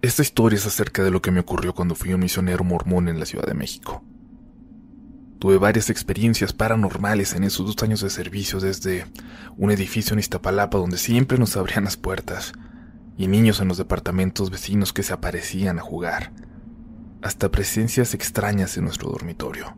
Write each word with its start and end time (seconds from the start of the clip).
Esta 0.00 0.22
historia 0.22 0.56
es 0.56 0.66
acerca 0.66 1.02
de 1.02 1.10
lo 1.10 1.20
que 1.20 1.32
me 1.32 1.40
ocurrió 1.40 1.74
cuando 1.74 1.96
fui 1.96 2.12
un 2.12 2.20
misionero 2.20 2.62
mormón 2.62 3.08
en 3.08 3.18
la 3.18 3.26
Ciudad 3.26 3.46
de 3.46 3.54
México. 3.54 4.04
Tuve 5.40 5.58
varias 5.58 5.90
experiencias 5.90 6.52
paranormales 6.52 7.34
en 7.34 7.42
esos 7.42 7.66
dos 7.66 7.82
años 7.82 8.00
de 8.00 8.10
servicio 8.10 8.60
desde 8.60 9.06
un 9.56 9.72
edificio 9.72 10.12
en 10.12 10.20
Iztapalapa 10.20 10.78
donde 10.78 10.98
siempre 10.98 11.36
nos 11.36 11.56
abrían 11.56 11.82
las 11.82 11.96
puertas 11.96 12.52
y 13.16 13.26
niños 13.26 13.60
en 13.60 13.66
los 13.66 13.76
departamentos 13.76 14.50
vecinos 14.50 14.92
que 14.92 15.02
se 15.02 15.12
aparecían 15.12 15.80
a 15.80 15.82
jugar, 15.82 16.32
hasta 17.20 17.50
presencias 17.50 18.14
extrañas 18.14 18.76
en 18.76 18.84
nuestro 18.84 19.10
dormitorio. 19.10 19.76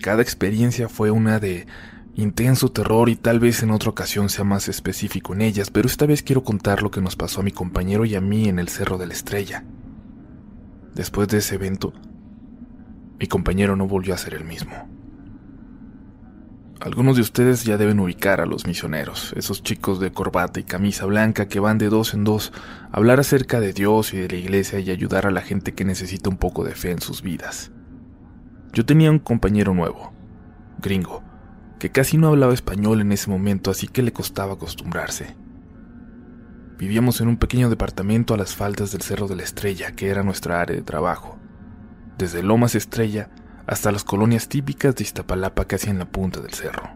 Cada 0.00 0.22
experiencia 0.22 0.88
fue 0.88 1.12
una 1.12 1.38
de 1.38 1.68
intenso 2.14 2.70
terror 2.70 3.08
y 3.08 3.16
tal 3.16 3.40
vez 3.40 3.62
en 3.62 3.70
otra 3.70 3.90
ocasión 3.90 4.28
sea 4.28 4.44
más 4.44 4.68
específico 4.68 5.32
en 5.32 5.40
ellas, 5.40 5.70
pero 5.70 5.86
esta 5.86 6.06
vez 6.06 6.22
quiero 6.22 6.44
contar 6.44 6.82
lo 6.82 6.90
que 6.90 7.00
nos 7.00 7.16
pasó 7.16 7.40
a 7.40 7.44
mi 7.44 7.52
compañero 7.52 8.04
y 8.04 8.14
a 8.14 8.20
mí 8.20 8.48
en 8.48 8.58
el 8.58 8.68
Cerro 8.68 8.98
de 8.98 9.06
la 9.06 9.14
Estrella. 9.14 9.64
Después 10.94 11.28
de 11.28 11.38
ese 11.38 11.54
evento, 11.54 11.92
mi 13.18 13.26
compañero 13.26 13.76
no 13.76 13.86
volvió 13.86 14.14
a 14.14 14.18
ser 14.18 14.34
el 14.34 14.44
mismo. 14.44 14.88
Algunos 16.80 17.14
de 17.14 17.22
ustedes 17.22 17.62
ya 17.62 17.76
deben 17.76 18.00
ubicar 18.00 18.40
a 18.40 18.46
los 18.46 18.66
misioneros, 18.66 19.32
esos 19.36 19.62
chicos 19.62 20.00
de 20.00 20.10
corbata 20.10 20.58
y 20.58 20.64
camisa 20.64 21.06
blanca 21.06 21.46
que 21.46 21.60
van 21.60 21.78
de 21.78 21.88
dos 21.88 22.12
en 22.12 22.24
dos 22.24 22.52
a 22.90 22.96
hablar 22.96 23.20
acerca 23.20 23.60
de 23.60 23.72
Dios 23.72 24.12
y 24.12 24.18
de 24.18 24.28
la 24.28 24.34
iglesia 24.34 24.80
y 24.80 24.90
ayudar 24.90 25.26
a 25.26 25.30
la 25.30 25.42
gente 25.42 25.74
que 25.74 25.84
necesita 25.84 26.28
un 26.28 26.38
poco 26.38 26.64
de 26.64 26.74
fe 26.74 26.90
en 26.90 27.00
sus 27.00 27.22
vidas. 27.22 27.70
Yo 28.72 28.84
tenía 28.84 29.12
un 29.12 29.20
compañero 29.20 29.74
nuevo, 29.74 30.12
gringo, 30.80 31.22
que 31.82 31.90
casi 31.90 32.16
no 32.16 32.28
hablaba 32.28 32.54
español 32.54 33.00
en 33.00 33.10
ese 33.10 33.28
momento, 33.28 33.72
así 33.72 33.88
que 33.88 34.02
le 34.02 34.12
costaba 34.12 34.52
acostumbrarse. 34.52 35.34
Vivíamos 36.78 37.20
en 37.20 37.26
un 37.26 37.38
pequeño 37.38 37.70
departamento 37.70 38.34
a 38.34 38.36
las 38.36 38.54
faldas 38.54 38.92
del 38.92 39.02
Cerro 39.02 39.26
de 39.26 39.34
la 39.34 39.42
Estrella, 39.42 39.90
que 39.90 40.08
era 40.08 40.22
nuestra 40.22 40.60
área 40.60 40.76
de 40.76 40.82
trabajo 40.82 41.42
desde 42.22 42.44
Lomas 42.44 42.76
Estrella 42.76 43.30
hasta 43.66 43.90
las 43.90 44.04
colonias 44.04 44.48
típicas 44.48 44.94
de 44.94 45.02
Iztapalapa 45.02 45.64
casi 45.64 45.90
en 45.90 45.98
la 45.98 46.04
punta 46.04 46.40
del 46.40 46.52
cerro. 46.52 46.88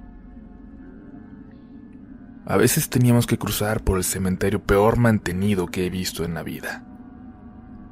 A 2.46 2.56
veces 2.56 2.88
teníamos 2.88 3.26
que 3.26 3.36
cruzar 3.36 3.82
por 3.82 3.98
el 3.98 4.04
cementerio 4.04 4.62
peor 4.62 4.98
mantenido 4.98 5.66
que 5.66 5.84
he 5.84 5.90
visto 5.90 6.24
en 6.24 6.34
la 6.34 6.44
vida. 6.44 6.86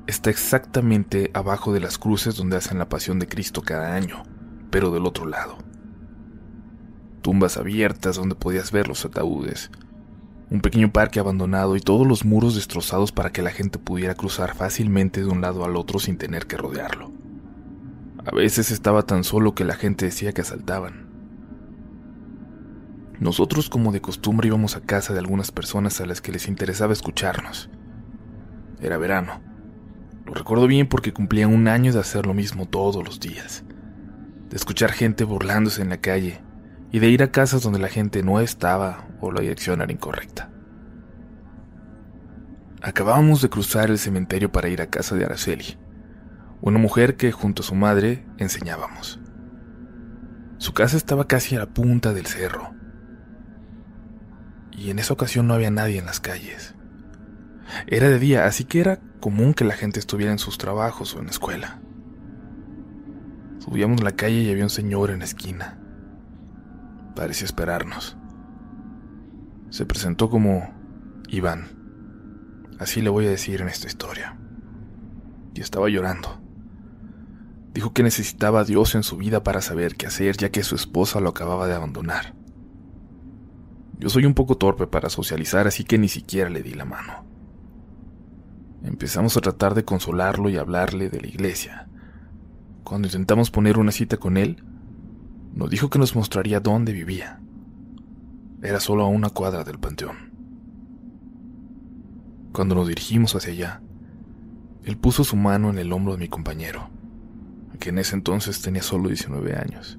Está 0.06 0.30
exactamente 0.30 1.32
abajo 1.34 1.72
de 1.72 1.80
las 1.80 1.98
cruces 1.98 2.36
donde 2.36 2.56
hacen 2.56 2.78
la 2.78 2.88
pasión 2.88 3.18
de 3.18 3.26
Cristo 3.26 3.62
cada 3.62 3.96
año, 3.96 4.22
pero 4.70 4.92
del 4.92 5.06
otro 5.06 5.26
lado. 5.26 5.58
Tumbas 7.24 7.56
abiertas 7.56 8.16
donde 8.16 8.34
podías 8.34 8.70
ver 8.70 8.86
los 8.86 9.06
ataúdes, 9.06 9.70
un 10.50 10.60
pequeño 10.60 10.92
parque 10.92 11.20
abandonado 11.20 11.74
y 11.74 11.80
todos 11.80 12.06
los 12.06 12.26
muros 12.26 12.54
destrozados 12.54 13.12
para 13.12 13.30
que 13.30 13.40
la 13.40 13.48
gente 13.48 13.78
pudiera 13.78 14.14
cruzar 14.14 14.54
fácilmente 14.54 15.22
de 15.22 15.28
un 15.28 15.40
lado 15.40 15.64
al 15.64 15.74
otro 15.76 15.98
sin 15.98 16.18
tener 16.18 16.46
que 16.46 16.58
rodearlo. 16.58 17.10
A 18.26 18.30
veces 18.30 18.70
estaba 18.70 19.04
tan 19.04 19.24
solo 19.24 19.54
que 19.54 19.64
la 19.64 19.74
gente 19.74 20.04
decía 20.04 20.34
que 20.34 20.42
asaltaban. 20.42 21.08
Nosotros 23.20 23.70
como 23.70 23.90
de 23.90 24.02
costumbre 24.02 24.48
íbamos 24.48 24.76
a 24.76 24.82
casa 24.82 25.14
de 25.14 25.20
algunas 25.20 25.50
personas 25.50 26.02
a 26.02 26.04
las 26.04 26.20
que 26.20 26.30
les 26.30 26.46
interesaba 26.46 26.92
escucharnos. 26.92 27.70
Era 28.82 28.98
verano. 28.98 29.40
Lo 30.26 30.34
recuerdo 30.34 30.66
bien 30.66 30.90
porque 30.90 31.14
cumplían 31.14 31.54
un 31.54 31.68
año 31.68 31.90
de 31.90 32.00
hacer 32.00 32.26
lo 32.26 32.34
mismo 32.34 32.66
todos 32.66 33.02
los 33.02 33.18
días. 33.18 33.64
De 34.50 34.56
escuchar 34.56 34.92
gente 34.92 35.24
burlándose 35.24 35.80
en 35.80 35.88
la 35.88 36.02
calle 36.02 36.43
y 36.94 37.00
de 37.00 37.08
ir 37.08 37.24
a 37.24 37.32
casas 37.32 37.64
donde 37.64 37.80
la 37.80 37.88
gente 37.88 38.22
no 38.22 38.38
estaba 38.38 39.08
o 39.20 39.32
la 39.32 39.40
dirección 39.40 39.82
era 39.82 39.90
incorrecta. 39.90 40.52
Acabábamos 42.82 43.42
de 43.42 43.48
cruzar 43.48 43.90
el 43.90 43.98
cementerio 43.98 44.52
para 44.52 44.68
ir 44.68 44.80
a 44.80 44.86
casa 44.86 45.16
de 45.16 45.24
Araceli, 45.24 45.76
una 46.60 46.78
mujer 46.78 47.16
que 47.16 47.32
junto 47.32 47.62
a 47.62 47.64
su 47.64 47.74
madre 47.74 48.24
enseñábamos. 48.38 49.18
Su 50.58 50.72
casa 50.72 50.96
estaba 50.96 51.26
casi 51.26 51.56
a 51.56 51.58
la 51.58 51.66
punta 51.66 52.12
del 52.12 52.26
cerro, 52.26 52.76
y 54.70 54.90
en 54.90 55.00
esa 55.00 55.14
ocasión 55.14 55.48
no 55.48 55.54
había 55.54 55.72
nadie 55.72 55.98
en 55.98 56.06
las 56.06 56.20
calles. 56.20 56.76
Era 57.88 58.08
de 58.08 58.20
día, 58.20 58.46
así 58.46 58.66
que 58.66 58.78
era 58.78 59.00
común 59.18 59.52
que 59.52 59.64
la 59.64 59.74
gente 59.74 59.98
estuviera 59.98 60.30
en 60.30 60.38
sus 60.38 60.58
trabajos 60.58 61.16
o 61.16 61.18
en 61.18 61.24
la 61.24 61.32
escuela. 61.32 61.80
Subíamos 63.58 64.00
la 64.00 64.12
calle 64.12 64.42
y 64.42 64.50
había 64.52 64.62
un 64.62 64.70
señor 64.70 65.10
en 65.10 65.18
la 65.18 65.24
esquina. 65.24 65.80
Parecía 67.14 67.46
esperarnos. 67.46 68.16
Se 69.70 69.86
presentó 69.86 70.28
como 70.28 70.72
Iván. 71.28 71.68
Así 72.78 73.02
le 73.02 73.10
voy 73.10 73.26
a 73.26 73.30
decir 73.30 73.60
en 73.60 73.68
esta 73.68 73.86
historia. 73.86 74.36
Y 75.54 75.60
estaba 75.60 75.88
llorando. 75.88 76.40
Dijo 77.72 77.92
que 77.92 78.02
necesitaba 78.02 78.60
a 78.60 78.64
Dios 78.64 78.94
en 78.94 79.02
su 79.02 79.16
vida 79.16 79.42
para 79.42 79.60
saber 79.60 79.96
qué 79.96 80.06
hacer, 80.06 80.36
ya 80.36 80.50
que 80.50 80.62
su 80.62 80.74
esposa 80.74 81.20
lo 81.20 81.30
acababa 81.30 81.66
de 81.66 81.74
abandonar. 81.74 82.34
Yo 83.98 84.08
soy 84.08 84.26
un 84.26 84.34
poco 84.34 84.56
torpe 84.56 84.86
para 84.86 85.08
socializar, 85.08 85.66
así 85.66 85.84
que 85.84 85.98
ni 85.98 86.08
siquiera 86.08 86.50
le 86.50 86.62
di 86.62 86.74
la 86.74 86.84
mano. 86.84 87.24
Empezamos 88.82 89.36
a 89.36 89.40
tratar 89.40 89.74
de 89.74 89.84
consolarlo 89.84 90.50
y 90.50 90.56
hablarle 90.56 91.10
de 91.10 91.20
la 91.20 91.28
iglesia. 91.28 91.88
Cuando 92.82 93.08
intentamos 93.08 93.50
poner 93.50 93.78
una 93.78 93.92
cita 93.92 94.18
con 94.18 94.36
él, 94.36 94.62
nos 95.54 95.70
dijo 95.70 95.88
que 95.88 95.98
nos 95.98 96.16
mostraría 96.16 96.60
dónde 96.60 96.92
vivía. 96.92 97.40
Era 98.62 98.80
solo 98.80 99.04
a 99.04 99.08
una 99.08 99.30
cuadra 99.30 99.62
del 99.62 99.78
panteón. 99.78 100.32
Cuando 102.52 102.74
nos 102.74 102.88
dirigimos 102.88 103.34
hacia 103.34 103.52
allá, 103.52 103.82
él 104.84 104.96
puso 104.96 105.24
su 105.24 105.36
mano 105.36 105.70
en 105.70 105.78
el 105.78 105.92
hombro 105.92 106.12
de 106.12 106.18
mi 106.18 106.28
compañero, 106.28 106.90
que 107.78 107.90
en 107.90 107.98
ese 107.98 108.14
entonces 108.16 108.62
tenía 108.62 108.82
solo 108.82 109.08
19 109.08 109.56
años. 109.56 109.98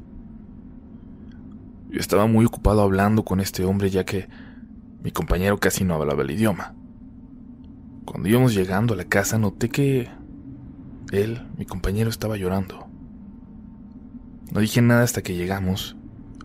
Yo 1.90 2.00
estaba 2.00 2.28
muy 2.28 2.46
ocupado 2.46 2.82
hablando 2.82 3.24
con 3.24 3.40
este 3.40 3.64
hombre 3.64 3.90
ya 3.90 4.04
que 4.04 4.28
mi 5.02 5.12
compañero 5.12 5.58
casi 5.58 5.84
no 5.84 5.96
hablaba 5.96 6.24
el 6.24 6.32
idioma. 6.32 6.74
Cuando 8.06 8.28
íbamos 8.28 8.54
llegando 8.54 8.94
a 8.94 8.98
la 8.98 9.06
casa 9.06 9.38
noté 9.38 9.70
que 9.70 10.10
él, 11.12 11.48
mi 11.58 11.66
compañero, 11.66 12.10
estaba 12.10 12.38
llorando. 12.38 12.84
No 14.51 14.61
dije 14.61 14.81
nada 14.81 15.03
hasta 15.03 15.22
que 15.22 15.35
llegamos 15.35 15.95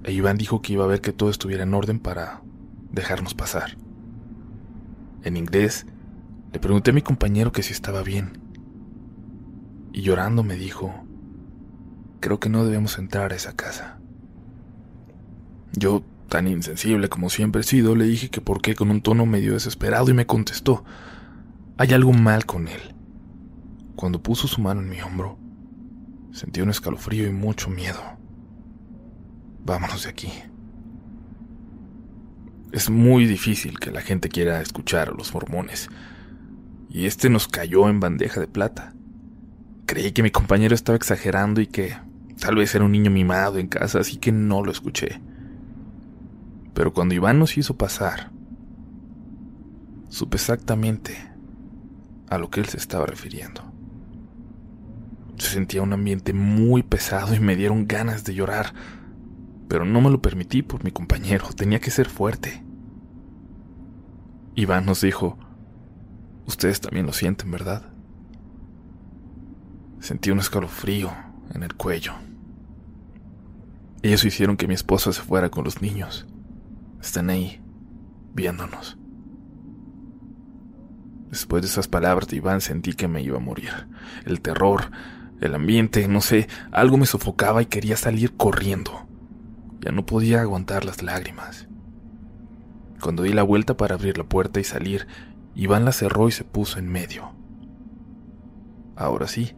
e 0.03 0.13
Iván 0.13 0.39
dijo 0.39 0.63
que 0.63 0.73
iba 0.73 0.85
a 0.85 0.89
ver 0.89 1.01
que 1.01 1.13
todo 1.13 1.31
estuviera 1.31 1.65
en 1.65 1.75
orden 1.75 1.99
para 1.99 2.43
dejarnos 2.91 3.35
pasar. 3.35 3.77
En 5.23 5.37
inglés, 5.37 5.87
le 6.53 6.59
pregunté 6.59 6.91
a 6.91 6.95
mi 6.95 7.03
compañero 7.03 7.53
que 7.53 7.63
si 7.63 7.73
estaba 7.73 8.03
bien. 8.03 8.39
Y 9.93 10.03
llorando 10.03 10.43
me 10.43 10.57
dijo, 10.57 10.95
creo 12.21 12.41
que 12.41 12.49
no 12.49 12.65
debemos 12.65 12.99
entrar 12.99 13.33
a 13.33 13.37
esa 13.37 13.55
casa. 13.55 13.99
Yo, 15.73 16.03
tan 16.29 16.49
insensible 16.49 17.09
como 17.09 17.29
siempre 17.29 17.61
he 17.61 17.65
sido, 17.65 17.95
le 17.95 18.05
dije 18.05 18.31
que 18.31 18.41
por 18.41 18.63
qué 18.63 18.75
con 18.75 18.91
un 18.91 19.03
tono 19.03 19.27
medio 19.27 19.53
desesperado 19.53 20.11
y 20.11 20.15
me 20.15 20.27
contestó, 20.27 20.85
hay 21.77 21.93
algo 21.93 22.13
mal 22.13 22.47
con 22.47 22.69
él. 22.69 22.95
Cuando 23.97 24.23
puso 24.23 24.49
su 24.49 24.63
mano 24.63 24.81
en 24.81 24.89
mi 24.89 25.01
hombro, 25.03 25.39
sentí 26.33 26.61
un 26.61 26.71
escalofrío 26.71 27.27
y 27.27 27.33
mucho 27.33 27.71
miedo. 27.71 28.01
Vámonos 29.65 30.05
de 30.05 30.11
aquí. 30.11 30.33
Es 32.73 32.89
muy 32.89 33.27
difícil 33.27 33.79
que 33.79 33.91
la 33.91 34.01
gente 34.01 34.29
quiera 34.29 34.61
escuchar 34.61 35.09
a 35.09 35.13
los 35.13 35.35
mormones. 35.35 35.89
Y 36.89 37.07
este 37.07 37.31
nos 37.31 37.49
cayó 37.49 37.89
en 37.89 38.01
bandeja 38.01 38.41
de 38.41 38.49
plata. 38.49 38.95
Creí 39.87 40.13
que 40.13 40.23
mi 40.23 40.31
compañero 40.31 40.75
estaba 40.75 40.97
exagerando 40.97 41.61
y 41.61 41.67
que 41.67 41.97
tal 42.41 42.57
vez 42.57 42.75
era 42.75 42.85
un 42.85 42.93
niño 42.93 43.11
mimado 43.11 43.59
en 43.59 43.69
casa, 43.69 44.01
así 44.01 44.17
que 44.17 44.33
no 44.33 44.65
lo 44.65 44.71
escuché. 44.71 45.21
Pero 46.75 46.93
cuando 46.93 47.15
Iván 47.15 47.39
nos 47.39 47.59
hizo 47.59 47.77
pasar, 47.77 48.31
supe 50.09 50.37
exactamente 50.37 51.17
a 52.29 52.39
lo 52.39 52.51
que 52.51 52.61
él 52.61 52.67
se 52.67 52.77
estaba 52.77 53.07
refiriendo. 53.07 53.70
Se 55.41 55.49
sentía 55.49 55.83
un 55.83 55.93
ambiente 55.93 56.33
muy 56.33 56.85
pesado 56.85 57.35
y 57.35 57.41
me 57.41 57.57
dieron 57.57 57.89
ganas 57.89 58.25
de 58.25 58.35
llorar 58.35 58.73
pero 59.71 59.85
no 59.85 60.01
me 60.01 60.11
lo 60.11 60.21
permití 60.21 60.63
por 60.63 60.83
mi 60.83 60.91
compañero, 60.91 61.47
tenía 61.55 61.79
que 61.79 61.93
ser 61.93 62.09
fuerte. 62.09 62.65
Iván 64.57 64.85
nos 64.85 65.01
dijo, 65.01 65.39
ustedes 66.45 66.81
también 66.81 67.07
lo 67.07 67.13
sienten, 67.13 67.53
¿verdad? 67.53 67.89
Sentí 70.01 70.33
un 70.33 70.41
escalofrío 70.41 71.13
en 71.55 71.63
el 71.63 71.77
cuello. 71.77 72.15
Ellos 74.03 74.25
hicieron 74.25 74.57
que 74.57 74.67
mi 74.67 74.75
esposa 74.75 75.13
se 75.13 75.23
fuera 75.23 75.51
con 75.51 75.63
los 75.63 75.81
niños. 75.81 76.27
Están 77.01 77.31
ahí, 77.31 77.63
viéndonos. 78.35 78.99
Después 81.29 81.63
de 81.63 81.69
esas 81.69 81.87
palabras 81.87 82.27
de 82.27 82.39
Iván 82.39 82.61
sentí 82.61 82.95
que 82.95 83.07
me 83.07 83.23
iba 83.23 83.37
a 83.37 83.41
morir. 83.41 83.71
El 84.25 84.41
terror, 84.41 84.91
el 85.41 85.55
ambiente, 85.55 86.07
no 86.07 86.21
sé, 86.21 86.49
algo 86.71 86.97
me 86.97 87.07
sofocaba 87.07 87.63
y 87.63 87.67
quería 87.67 87.97
salir 87.97 88.37
corriendo. 88.37 89.07
Ya 89.81 89.91
no 89.91 90.05
podía 90.05 90.43
aguantar 90.43 90.85
las 90.85 91.03
lágrimas. 91.03 91.67
Cuando 93.01 93.23
di 93.23 93.33
la 93.33 93.43
vuelta 93.43 93.77
para 93.77 93.95
abrir 93.95 94.19
la 94.19 94.25
puerta 94.25 94.61
y 94.61 94.65
salir, 94.65 95.07
Iván 95.55 95.87
la 95.87 95.93
cerró 95.93 96.29
y 96.29 96.33
se 96.33 96.45
puso 96.45 96.79
en 96.79 96.89
medio. 96.89 97.33
Ahora 98.95 99.27
sí, 99.27 99.57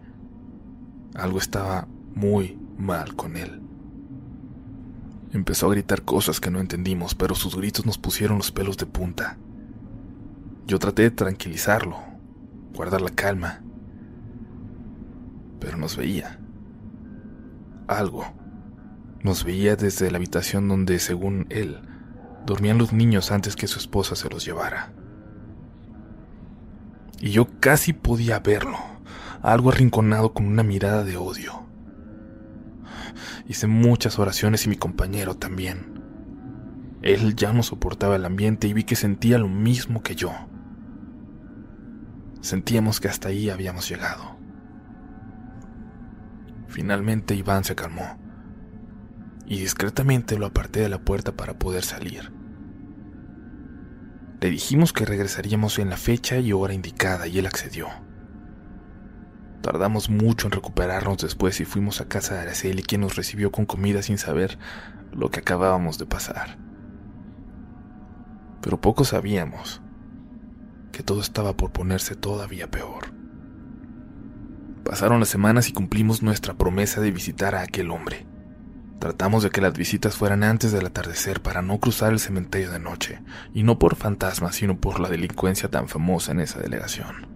algo 1.14 1.38
estaba 1.38 1.88
muy 2.14 2.58
mal 2.78 3.16
con 3.16 3.36
él. 3.36 3.60
Empezó 5.32 5.66
a 5.66 5.70
gritar 5.70 6.02
cosas 6.02 6.40
que 6.40 6.50
no 6.50 6.60
entendimos, 6.60 7.14
pero 7.14 7.34
sus 7.34 7.56
gritos 7.56 7.86
nos 7.86 7.98
pusieron 7.98 8.38
los 8.38 8.52
pelos 8.52 8.76
de 8.76 8.86
punta. 8.86 9.38
Yo 10.66 10.78
traté 10.78 11.02
de 11.02 11.10
tranquilizarlo, 11.10 11.96
guardar 12.74 13.00
la 13.00 13.10
calma, 13.10 13.61
pero 15.62 15.76
nos 15.76 15.96
veía. 15.96 16.38
Algo. 17.86 18.24
Nos 19.22 19.44
veía 19.44 19.76
desde 19.76 20.10
la 20.10 20.16
habitación 20.16 20.68
donde, 20.68 20.98
según 20.98 21.46
él, 21.50 21.80
dormían 22.44 22.78
los 22.78 22.92
niños 22.92 23.30
antes 23.30 23.54
que 23.54 23.68
su 23.68 23.78
esposa 23.78 24.16
se 24.16 24.28
los 24.28 24.44
llevara. 24.44 24.92
Y 27.20 27.30
yo 27.30 27.46
casi 27.60 27.92
podía 27.92 28.40
verlo, 28.40 28.78
algo 29.42 29.70
arrinconado 29.70 30.32
con 30.32 30.46
una 30.46 30.64
mirada 30.64 31.04
de 31.04 31.16
odio. 31.16 31.62
Hice 33.46 33.68
muchas 33.68 34.18
oraciones 34.18 34.66
y 34.66 34.68
mi 34.68 34.76
compañero 34.76 35.36
también. 35.36 36.00
Él 37.02 37.36
ya 37.36 37.52
no 37.52 37.62
soportaba 37.62 38.16
el 38.16 38.24
ambiente 38.24 38.66
y 38.66 38.72
vi 38.72 38.82
que 38.82 38.96
sentía 38.96 39.38
lo 39.38 39.48
mismo 39.48 40.02
que 40.02 40.16
yo. 40.16 40.32
Sentíamos 42.40 42.98
que 42.98 43.06
hasta 43.06 43.28
ahí 43.28 43.50
habíamos 43.50 43.88
llegado. 43.88 44.41
Finalmente 46.72 47.34
Iván 47.34 47.64
se 47.64 47.74
calmó 47.74 48.18
y 49.44 49.60
discretamente 49.60 50.38
lo 50.38 50.46
aparté 50.46 50.80
de 50.80 50.88
la 50.88 50.98
puerta 50.98 51.32
para 51.32 51.58
poder 51.58 51.84
salir. 51.84 52.32
Le 54.40 54.48
dijimos 54.48 54.94
que 54.94 55.04
regresaríamos 55.04 55.78
en 55.78 55.90
la 55.90 55.98
fecha 55.98 56.38
y 56.38 56.54
hora 56.54 56.72
indicada 56.72 57.26
y 57.26 57.38
él 57.38 57.44
accedió. 57.44 57.88
Tardamos 59.60 60.08
mucho 60.08 60.46
en 60.46 60.52
recuperarnos 60.52 61.18
después 61.18 61.60
y 61.60 61.66
fuimos 61.66 62.00
a 62.00 62.08
casa 62.08 62.36
de 62.36 62.40
Araceli, 62.40 62.82
quien 62.82 63.02
nos 63.02 63.16
recibió 63.16 63.52
con 63.52 63.66
comida 63.66 64.00
sin 64.00 64.16
saber 64.16 64.58
lo 65.12 65.30
que 65.30 65.40
acabábamos 65.40 65.98
de 65.98 66.06
pasar. 66.06 66.56
Pero 68.62 68.80
poco 68.80 69.04
sabíamos 69.04 69.82
que 70.90 71.02
todo 71.02 71.20
estaba 71.20 71.54
por 71.54 71.70
ponerse 71.70 72.16
todavía 72.16 72.70
peor. 72.70 73.21
Pasaron 74.84 75.20
las 75.20 75.28
semanas 75.28 75.68
y 75.68 75.72
cumplimos 75.72 76.22
nuestra 76.22 76.54
promesa 76.54 77.00
de 77.00 77.10
visitar 77.10 77.54
a 77.54 77.62
aquel 77.62 77.90
hombre. 77.90 78.26
Tratamos 78.98 79.42
de 79.42 79.50
que 79.50 79.60
las 79.60 79.74
visitas 79.74 80.16
fueran 80.16 80.44
antes 80.44 80.72
del 80.72 80.86
atardecer 80.86 81.40
para 81.40 81.62
no 81.62 81.78
cruzar 81.78 82.12
el 82.12 82.20
cementerio 82.20 82.70
de 82.70 82.78
noche, 82.78 83.20
y 83.52 83.62
no 83.62 83.78
por 83.78 83.96
fantasmas, 83.96 84.56
sino 84.56 84.80
por 84.80 85.00
la 85.00 85.08
delincuencia 85.08 85.68
tan 85.68 85.88
famosa 85.88 86.32
en 86.32 86.40
esa 86.40 86.60
delegación. 86.60 87.26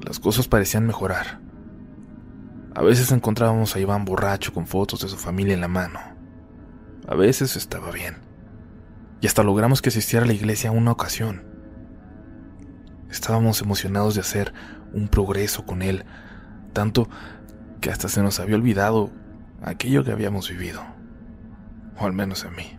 Las 0.00 0.20
cosas 0.20 0.46
parecían 0.46 0.86
mejorar. 0.86 1.40
A 2.74 2.82
veces 2.82 3.10
encontrábamos 3.10 3.74
a 3.74 3.80
Iván 3.80 4.04
borracho 4.04 4.52
con 4.52 4.66
fotos 4.66 5.00
de 5.00 5.08
su 5.08 5.16
familia 5.16 5.54
en 5.54 5.60
la 5.60 5.68
mano. 5.68 5.98
A 7.08 7.14
veces 7.14 7.56
estaba 7.56 7.90
bien. 7.90 8.18
Y 9.20 9.26
hasta 9.26 9.42
logramos 9.42 9.82
que 9.82 9.88
asistiera 9.88 10.24
a 10.24 10.28
la 10.28 10.34
iglesia 10.34 10.70
una 10.70 10.92
ocasión. 10.92 11.42
Estábamos 13.10 13.62
emocionados 13.62 14.14
de 14.14 14.20
hacer 14.20 14.52
un 14.92 15.08
progreso 15.08 15.64
con 15.64 15.82
él, 15.82 16.04
tanto 16.72 17.08
que 17.80 17.90
hasta 17.90 18.08
se 18.08 18.22
nos 18.22 18.40
había 18.40 18.56
olvidado 18.56 19.10
aquello 19.62 20.04
que 20.04 20.12
habíamos 20.12 20.50
vivido, 20.50 20.82
o 21.98 22.06
al 22.06 22.12
menos 22.12 22.44
a 22.44 22.50
mí. 22.50 22.78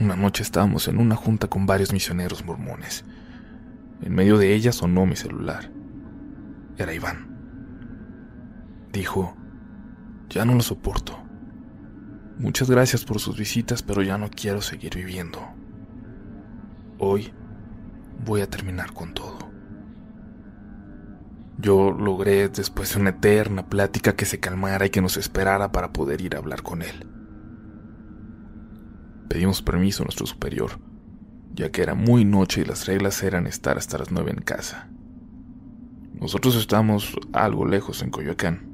Una 0.00 0.16
noche 0.16 0.42
estábamos 0.42 0.88
en 0.88 0.98
una 0.98 1.16
junta 1.16 1.46
con 1.48 1.66
varios 1.66 1.92
misioneros 1.92 2.44
mormones 2.44 3.04
en 4.04 4.14
medio 4.14 4.36
de 4.36 4.54
ella 4.54 4.70
sonó 4.70 5.06
mi 5.06 5.16
celular. 5.16 5.70
Era 6.76 6.92
Iván. 6.92 7.26
Dijo, 8.92 9.34
ya 10.28 10.44
no 10.44 10.54
lo 10.54 10.60
soporto. 10.60 11.18
Muchas 12.38 12.68
gracias 12.68 13.04
por 13.04 13.18
sus 13.18 13.38
visitas, 13.38 13.82
pero 13.82 14.02
ya 14.02 14.18
no 14.18 14.28
quiero 14.28 14.60
seguir 14.60 14.94
viviendo. 14.96 15.40
Hoy 16.98 17.32
voy 18.26 18.42
a 18.42 18.50
terminar 18.50 18.92
con 18.92 19.14
todo. 19.14 19.33
Yo 21.58 21.92
logré, 21.92 22.48
después 22.48 22.94
de 22.94 23.00
una 23.00 23.10
eterna 23.10 23.68
plática, 23.68 24.16
que 24.16 24.24
se 24.24 24.40
calmara 24.40 24.86
y 24.86 24.90
que 24.90 25.00
nos 25.00 25.16
esperara 25.16 25.72
para 25.72 25.92
poder 25.92 26.20
ir 26.20 26.34
a 26.34 26.38
hablar 26.38 26.62
con 26.62 26.82
él. 26.82 27.06
Pedimos 29.28 29.62
permiso 29.62 30.02
a 30.02 30.06
nuestro 30.06 30.26
superior 30.26 30.78
ya 31.54 31.70
que 31.70 31.82
era 31.82 31.94
muy 31.94 32.24
noche 32.24 32.62
y 32.62 32.64
las 32.64 32.86
reglas 32.86 33.22
eran 33.22 33.46
estar 33.46 33.78
hasta 33.78 33.98
las 33.98 34.10
nueve 34.10 34.32
en 34.32 34.42
casa. 34.42 34.88
Nosotros 36.14 36.56
estábamos 36.56 37.14
algo 37.32 37.66
lejos 37.66 38.02
en 38.02 38.10
Coyoacán, 38.10 38.68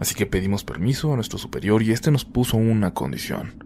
así 0.00 0.14
que 0.14 0.26
pedimos 0.26 0.64
permiso 0.64 1.12
a 1.12 1.16
nuestro 1.16 1.38
superior 1.38 1.82
y 1.82 1.92
este 1.92 2.10
nos 2.10 2.24
puso 2.24 2.56
una 2.56 2.92
condición, 2.92 3.64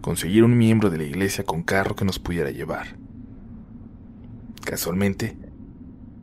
conseguir 0.00 0.44
un 0.44 0.56
miembro 0.56 0.90
de 0.90 0.98
la 0.98 1.04
iglesia 1.04 1.44
con 1.44 1.62
carro 1.62 1.96
que 1.96 2.04
nos 2.04 2.18
pudiera 2.18 2.50
llevar. 2.50 2.96
Casualmente, 4.64 5.36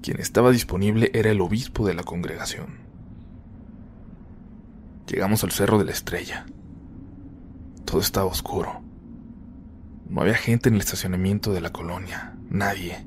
quien 0.01 0.19
estaba 0.19 0.51
disponible 0.51 1.11
era 1.13 1.31
el 1.31 1.41
obispo 1.41 1.85
de 1.85 1.93
la 1.93 2.03
congregación. 2.03 2.79
Llegamos 5.07 5.43
al 5.43 5.51
Cerro 5.51 5.77
de 5.77 5.85
la 5.85 5.91
Estrella. 5.91 6.45
Todo 7.85 8.01
estaba 8.01 8.25
oscuro. 8.25 8.81
No 10.09 10.21
había 10.21 10.35
gente 10.35 10.69
en 10.69 10.75
el 10.75 10.81
estacionamiento 10.81 11.53
de 11.53 11.61
la 11.61 11.71
colonia, 11.71 12.35
nadie. 12.49 13.05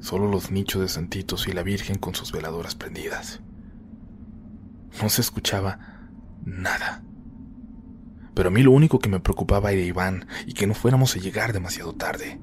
Solo 0.00 0.28
los 0.28 0.50
nichos 0.50 0.82
de 0.82 0.88
santitos 0.88 1.46
y 1.46 1.52
la 1.52 1.62
Virgen 1.62 1.96
con 1.98 2.14
sus 2.14 2.32
veladoras 2.32 2.74
prendidas. 2.74 3.40
No 5.00 5.08
se 5.08 5.20
escuchaba 5.20 6.08
nada. 6.44 7.02
Pero 8.34 8.48
a 8.48 8.52
mí 8.52 8.62
lo 8.62 8.72
único 8.72 8.98
que 8.98 9.08
me 9.08 9.20
preocupaba 9.20 9.72
era 9.72 9.82
Iván 9.82 10.26
y 10.46 10.54
que 10.54 10.66
no 10.66 10.74
fuéramos 10.74 11.14
a 11.14 11.20
llegar 11.20 11.52
demasiado 11.52 11.94
tarde. 11.94 12.40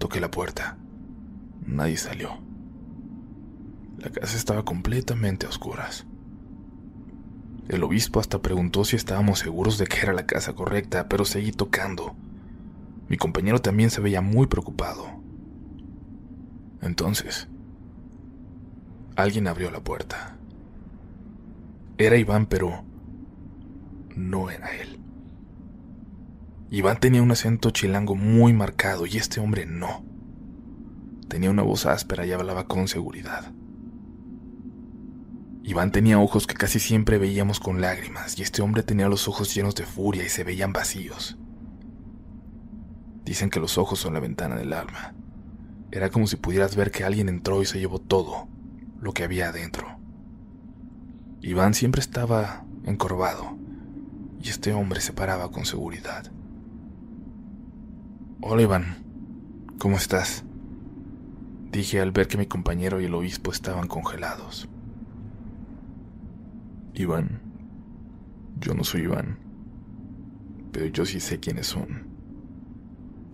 Toqué 0.00 0.18
la 0.18 0.30
puerta. 0.30 0.78
Nadie 1.66 1.98
salió. 1.98 2.30
La 3.98 4.08
casa 4.08 4.34
estaba 4.34 4.64
completamente 4.64 5.44
a 5.44 5.50
oscuras. 5.50 6.06
El 7.68 7.82
obispo 7.82 8.18
hasta 8.18 8.40
preguntó 8.40 8.86
si 8.86 8.96
estábamos 8.96 9.40
seguros 9.40 9.76
de 9.76 9.86
que 9.86 9.98
era 9.98 10.14
la 10.14 10.24
casa 10.24 10.54
correcta, 10.54 11.06
pero 11.06 11.26
seguí 11.26 11.52
tocando. 11.52 12.16
Mi 13.10 13.18
compañero 13.18 13.60
también 13.60 13.90
se 13.90 14.00
veía 14.00 14.22
muy 14.22 14.46
preocupado. 14.46 15.06
Entonces, 16.80 17.48
alguien 19.16 19.48
abrió 19.48 19.70
la 19.70 19.84
puerta. 19.84 20.38
Era 21.98 22.16
Iván, 22.16 22.46
pero 22.46 22.84
no 24.16 24.48
era 24.48 24.74
él. 24.76 24.99
Iván 26.72 27.00
tenía 27.00 27.20
un 27.20 27.32
acento 27.32 27.70
chilango 27.70 28.14
muy 28.14 28.52
marcado 28.52 29.04
y 29.04 29.16
este 29.16 29.40
hombre 29.40 29.66
no. 29.66 30.04
Tenía 31.28 31.50
una 31.50 31.62
voz 31.62 31.84
áspera 31.84 32.24
y 32.24 32.30
hablaba 32.30 32.68
con 32.68 32.86
seguridad. 32.86 33.52
Iván 35.64 35.90
tenía 35.90 36.20
ojos 36.20 36.46
que 36.46 36.54
casi 36.54 36.78
siempre 36.78 37.18
veíamos 37.18 37.58
con 37.58 37.80
lágrimas 37.80 38.38
y 38.38 38.42
este 38.42 38.62
hombre 38.62 38.84
tenía 38.84 39.08
los 39.08 39.26
ojos 39.26 39.52
llenos 39.52 39.74
de 39.74 39.84
furia 39.84 40.24
y 40.24 40.28
se 40.28 40.44
veían 40.44 40.72
vacíos. 40.72 41.38
Dicen 43.24 43.50
que 43.50 43.58
los 43.58 43.76
ojos 43.76 43.98
son 43.98 44.14
la 44.14 44.20
ventana 44.20 44.54
del 44.54 44.72
alma. 44.72 45.12
Era 45.90 46.10
como 46.10 46.28
si 46.28 46.36
pudieras 46.36 46.76
ver 46.76 46.92
que 46.92 47.02
alguien 47.02 47.28
entró 47.28 47.62
y 47.62 47.66
se 47.66 47.80
llevó 47.80 47.98
todo 47.98 48.46
lo 49.00 49.12
que 49.12 49.24
había 49.24 49.48
adentro. 49.48 49.98
Iván 51.40 51.74
siempre 51.74 52.00
estaba 52.00 52.64
encorvado 52.84 53.58
y 54.40 54.50
este 54.50 54.72
hombre 54.72 55.00
se 55.00 55.12
paraba 55.12 55.50
con 55.50 55.64
seguridad. 55.64 56.30
Hola 58.42 58.62
Iván, 58.62 59.04
¿cómo 59.78 59.98
estás? 59.98 60.44
Dije 61.70 62.00
al 62.00 62.10
ver 62.10 62.26
que 62.26 62.38
mi 62.38 62.46
compañero 62.46 62.98
y 62.98 63.04
el 63.04 63.14
obispo 63.14 63.52
estaban 63.52 63.86
congelados. 63.86 64.66
Iván. 66.94 67.42
Yo 68.58 68.72
no 68.72 68.82
soy 68.82 69.02
Iván. 69.02 69.38
Pero 70.72 70.86
yo 70.86 71.04
sí 71.04 71.20
sé 71.20 71.38
quiénes 71.38 71.66
son. 71.66 72.08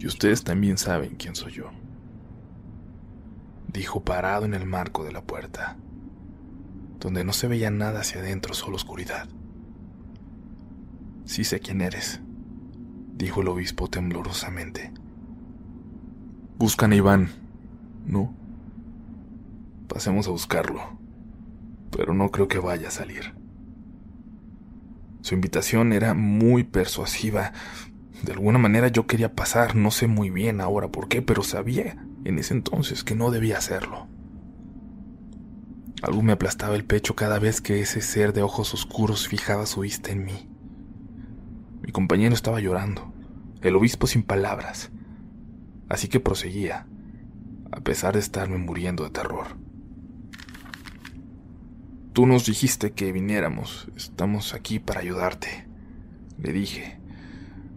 Y 0.01 0.09
ustedes 0.09 0.43
también 0.43 0.77
saben 0.77 1.15
quién 1.15 1.37
soy 1.37 1.53
yo. 1.53 1.71
Dijo 3.69 4.03
parado 4.03 4.45
en 4.45 4.55
el 4.55 4.67
marco 4.67 5.05
de 5.05 5.13
la 5.13 5.23
puerta, 5.23 5.77
donde 6.99 7.23
no 7.23 7.33
se 7.33 7.47
veía 7.47 7.71
nada 7.71 8.01
hacia 8.01 8.21
adentro, 8.21 8.55
solo 8.55 8.75
oscuridad. 8.75 9.29
Sí 11.27 11.45
sé 11.45 11.61
quién 11.61 11.81
eres, 11.81 12.21
dijo 13.17 13.41
el 13.41 13.49
obispo 13.49 13.89
temblorosamente. 13.89 14.93
Buscan 16.59 16.93
a 16.93 16.97
Iván, 16.97 17.31
¿no? 18.07 18.35
Pasemos 19.89 20.27
a 20.29 20.31
buscarlo, 20.31 20.81
pero 21.91 22.15
no 22.15 22.31
creo 22.31 22.49
que 22.49 22.59
vaya 22.59 22.89
a 22.89 22.93
salir. 22.93 23.35
Su 25.23 25.35
invitación 25.35 25.93
era 25.93 26.15
muy 26.15 26.65
persuasiva, 26.65 27.53
De 28.23 28.33
alguna 28.33 28.59
manera 28.59 28.89
yo 28.89 29.07
quería 29.07 29.35
pasar, 29.35 29.77
no 29.77 29.91
sé 29.91 30.07
muy 30.07 30.31
bien 30.31 30.63
ahora 30.63 30.89
por 30.89 31.07
qué, 31.07 31.21
pero 31.21 31.43
sabía 31.43 32.03
en 32.25 32.39
ese 32.39 32.55
entonces 32.55 33.05
que 33.05 33.15
no 33.15 33.31
debía 33.31 33.59
hacerlo. 33.59 34.09
Algo 36.03 36.23
me 36.23 36.33
aplastaba 36.33 36.77
el 36.77 36.85
pecho 36.85 37.15
cada 37.15 37.39
vez 37.39 37.61
que 37.61 37.81
ese 37.81 38.01
ser 38.01 38.33
de 38.33 38.43
ojos 38.43 38.73
oscuros 38.73 39.29
fijaba 39.29 39.67
su 39.67 39.81
vista 39.81 40.13
en 40.13 40.25
mí. 40.25 40.49
Mi 41.83 41.93
compañero 41.93 42.35
estaba 42.35 42.61
llorando, 42.61 43.13
el 43.63 43.77
obispo 43.77 44.07
sin 44.07 44.23
palabras, 44.23 44.91
así 45.89 46.09
que 46.09 46.21
proseguía, 46.21 46.87
a 47.71 47.81
pesar 47.81 48.15
de 48.15 48.21
estarme 48.21 48.59
muriendo 48.59 49.05
de 49.05 49.11
terror. 49.11 49.57
Tú 52.13 52.27
nos 52.27 52.47
dijiste 52.47 52.93
que 52.93 53.13
viniéramos, 53.13 53.89
estamos 53.97 54.55
aquí 54.55 54.79
para 54.79 55.01
ayudarte, 55.01 55.67
le 56.39 56.53
dije, 56.53 56.99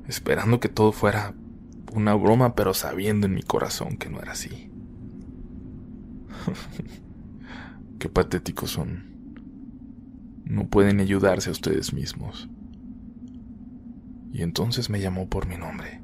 esperando 0.08 0.60
que 0.60 0.70
todo 0.70 0.92
fuera 0.92 1.34
una 1.94 2.14
broma, 2.14 2.56
pero 2.56 2.74
sabiendo 2.74 3.28
en 3.28 3.34
mi 3.34 3.44
corazón 3.44 3.98
que 3.98 4.10
no 4.10 4.22
era 4.22 4.32
así. 4.34 4.72
Qué 8.00 8.10
patéticos 8.10 8.72
son. 8.72 9.10
No 10.46 10.68
pueden 10.68 11.00
ayudarse 11.00 11.50
a 11.50 11.52
ustedes 11.52 11.94
mismos. 11.94 12.50
Y 14.32 14.44
entonces 14.44 14.90
me 14.90 15.00
llamó 15.00 15.28
por 15.28 15.48
mi 15.48 15.58
nombre. 15.58 16.02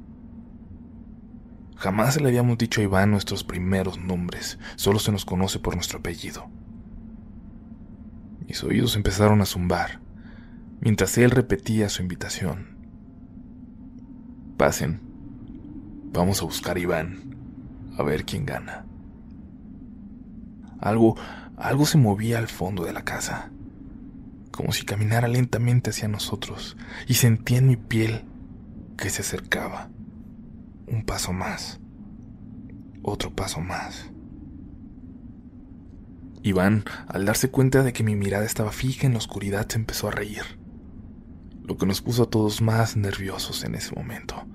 Jamás 1.76 2.20
le 2.20 2.28
habíamos 2.28 2.56
dicho 2.56 2.80
a 2.80 2.84
Iván 2.84 3.10
nuestros 3.10 3.44
primeros 3.44 3.98
nombres, 3.98 4.58
solo 4.76 4.98
se 4.98 5.12
nos 5.12 5.24
conoce 5.24 5.58
por 5.58 5.74
nuestro 5.74 5.98
apellido. 5.98 6.48
Mis 8.46 8.64
oídos 8.64 8.96
empezaron 8.96 9.42
a 9.42 9.46
zumbar, 9.46 10.00
mientras 10.80 11.18
él 11.18 11.30
repetía 11.30 11.88
su 11.90 12.00
invitación. 12.00 12.78
Pasen, 14.56 15.00
vamos 16.12 16.40
a 16.40 16.46
buscar 16.46 16.76
a 16.76 16.80
Iván, 16.80 17.36
a 17.98 18.02
ver 18.02 18.24
quién 18.24 18.46
gana. 18.46 18.86
Algo, 20.80 21.16
algo 21.56 21.84
se 21.84 21.98
movía 21.98 22.38
al 22.38 22.48
fondo 22.48 22.84
de 22.84 22.94
la 22.94 23.04
casa, 23.04 23.50
como 24.56 24.72
si 24.72 24.84
caminara 24.84 25.28
lentamente 25.28 25.90
hacia 25.90 26.08
nosotros, 26.08 26.76
y 27.06 27.14
sentía 27.14 27.58
en 27.58 27.68
mi 27.68 27.76
piel 27.76 28.24
que 28.96 29.10
se 29.10 29.22
acercaba. 29.22 29.90
Un 30.88 31.04
paso 31.04 31.32
más, 31.32 31.80
otro 33.02 33.30
paso 33.30 33.60
más. 33.60 34.10
Iván, 36.42 36.84
al 37.06 37.24
darse 37.24 37.50
cuenta 37.50 37.82
de 37.82 37.92
que 37.92 38.04
mi 38.04 38.16
mirada 38.16 38.44
estaba 38.44 38.72
fija 38.72 39.06
en 39.06 39.12
la 39.12 39.18
oscuridad, 39.18 39.68
se 39.68 39.78
empezó 39.78 40.08
a 40.08 40.12
reír 40.12 40.42
lo 41.66 41.76
que 41.76 41.86
nos 41.86 42.00
puso 42.00 42.24
a 42.24 42.30
todos 42.30 42.62
más 42.62 42.96
nerviosos 42.96 43.64
en 43.64 43.74
ese 43.74 43.94
momento. 43.94 44.46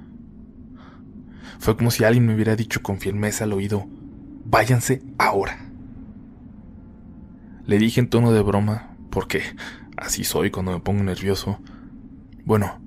Fue 1.60 1.76
como 1.76 1.92
si 1.92 2.04
alguien 2.04 2.26
me 2.26 2.34
hubiera 2.34 2.56
dicho 2.56 2.82
con 2.82 3.00
firmeza 3.00 3.44
al 3.44 3.54
oído, 3.54 3.86
váyanse 4.46 5.04
ahora. 5.18 5.70
Le 7.66 7.78
dije 7.78 8.00
en 8.00 8.10
tono 8.10 8.32
de 8.32 8.42
broma, 8.42 8.96
porque 9.10 9.42
así 9.98 10.24
soy 10.24 10.52
cuando 10.52 10.72
me 10.72 10.80
pongo 10.80 11.04
nervioso. 11.04 11.60
Bueno, 12.46 12.82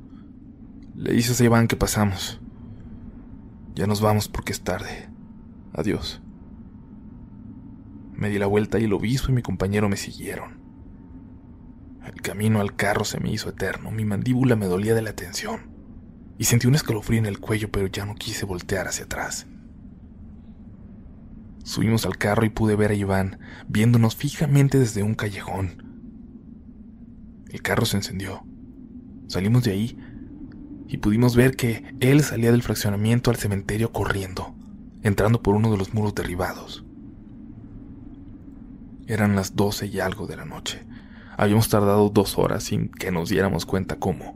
le 0.94 1.12
dices 1.12 1.40
a 1.40 1.44
Iván 1.44 1.68
que 1.68 1.76
pasamos. 1.76 2.40
Ya 3.74 3.86
nos 3.86 4.00
vamos 4.00 4.28
porque 4.28 4.52
es 4.52 4.62
tarde. 4.62 5.08
Adiós. 5.72 6.22
Me 8.12 8.28
di 8.28 8.38
la 8.38 8.46
vuelta 8.46 8.78
y 8.78 8.84
el 8.84 8.92
obispo 8.92 9.30
y 9.30 9.34
mi 9.34 9.42
compañero 9.42 9.88
me 9.88 9.96
siguieron. 9.96 10.60
El 12.06 12.20
camino 12.20 12.60
al 12.60 12.76
carro 12.76 13.04
se 13.04 13.18
me 13.18 13.30
hizo 13.30 13.48
eterno, 13.48 13.90
mi 13.90 14.04
mandíbula 14.04 14.56
me 14.56 14.66
dolía 14.66 14.94
de 14.94 15.02
la 15.02 15.14
tensión 15.14 15.74
y 16.38 16.44
sentí 16.44 16.66
un 16.66 16.74
escalofrío 16.74 17.18
en 17.18 17.26
el 17.26 17.40
cuello, 17.40 17.70
pero 17.70 17.86
ya 17.86 18.04
no 18.04 18.14
quise 18.14 18.44
voltear 18.44 18.88
hacia 18.88 19.04
atrás. 19.04 19.46
Subimos 21.64 22.04
al 22.04 22.18
carro 22.18 22.44
y 22.44 22.50
pude 22.50 22.76
ver 22.76 22.90
a 22.90 22.94
Iván 22.94 23.38
viéndonos 23.68 24.16
fijamente 24.16 24.78
desde 24.78 25.02
un 25.02 25.14
callejón. 25.14 25.83
El 27.54 27.62
carro 27.62 27.86
se 27.86 27.96
encendió. 27.96 28.42
Salimos 29.28 29.62
de 29.62 29.70
ahí 29.70 29.96
y 30.88 30.96
pudimos 30.96 31.36
ver 31.36 31.54
que 31.54 31.84
él 32.00 32.24
salía 32.24 32.50
del 32.50 32.64
fraccionamiento 32.64 33.30
al 33.30 33.36
cementerio 33.36 33.92
corriendo, 33.92 34.56
entrando 35.02 35.40
por 35.40 35.54
uno 35.54 35.70
de 35.70 35.78
los 35.78 35.94
muros 35.94 36.16
derribados. 36.16 36.84
Eran 39.06 39.36
las 39.36 39.54
doce 39.54 39.86
y 39.86 40.00
algo 40.00 40.26
de 40.26 40.36
la 40.36 40.44
noche. 40.44 40.84
Habíamos 41.36 41.68
tardado 41.68 42.08
dos 42.08 42.38
horas 42.38 42.64
sin 42.64 42.88
que 42.88 43.12
nos 43.12 43.28
diéramos 43.28 43.66
cuenta 43.66 44.00
cómo, 44.00 44.34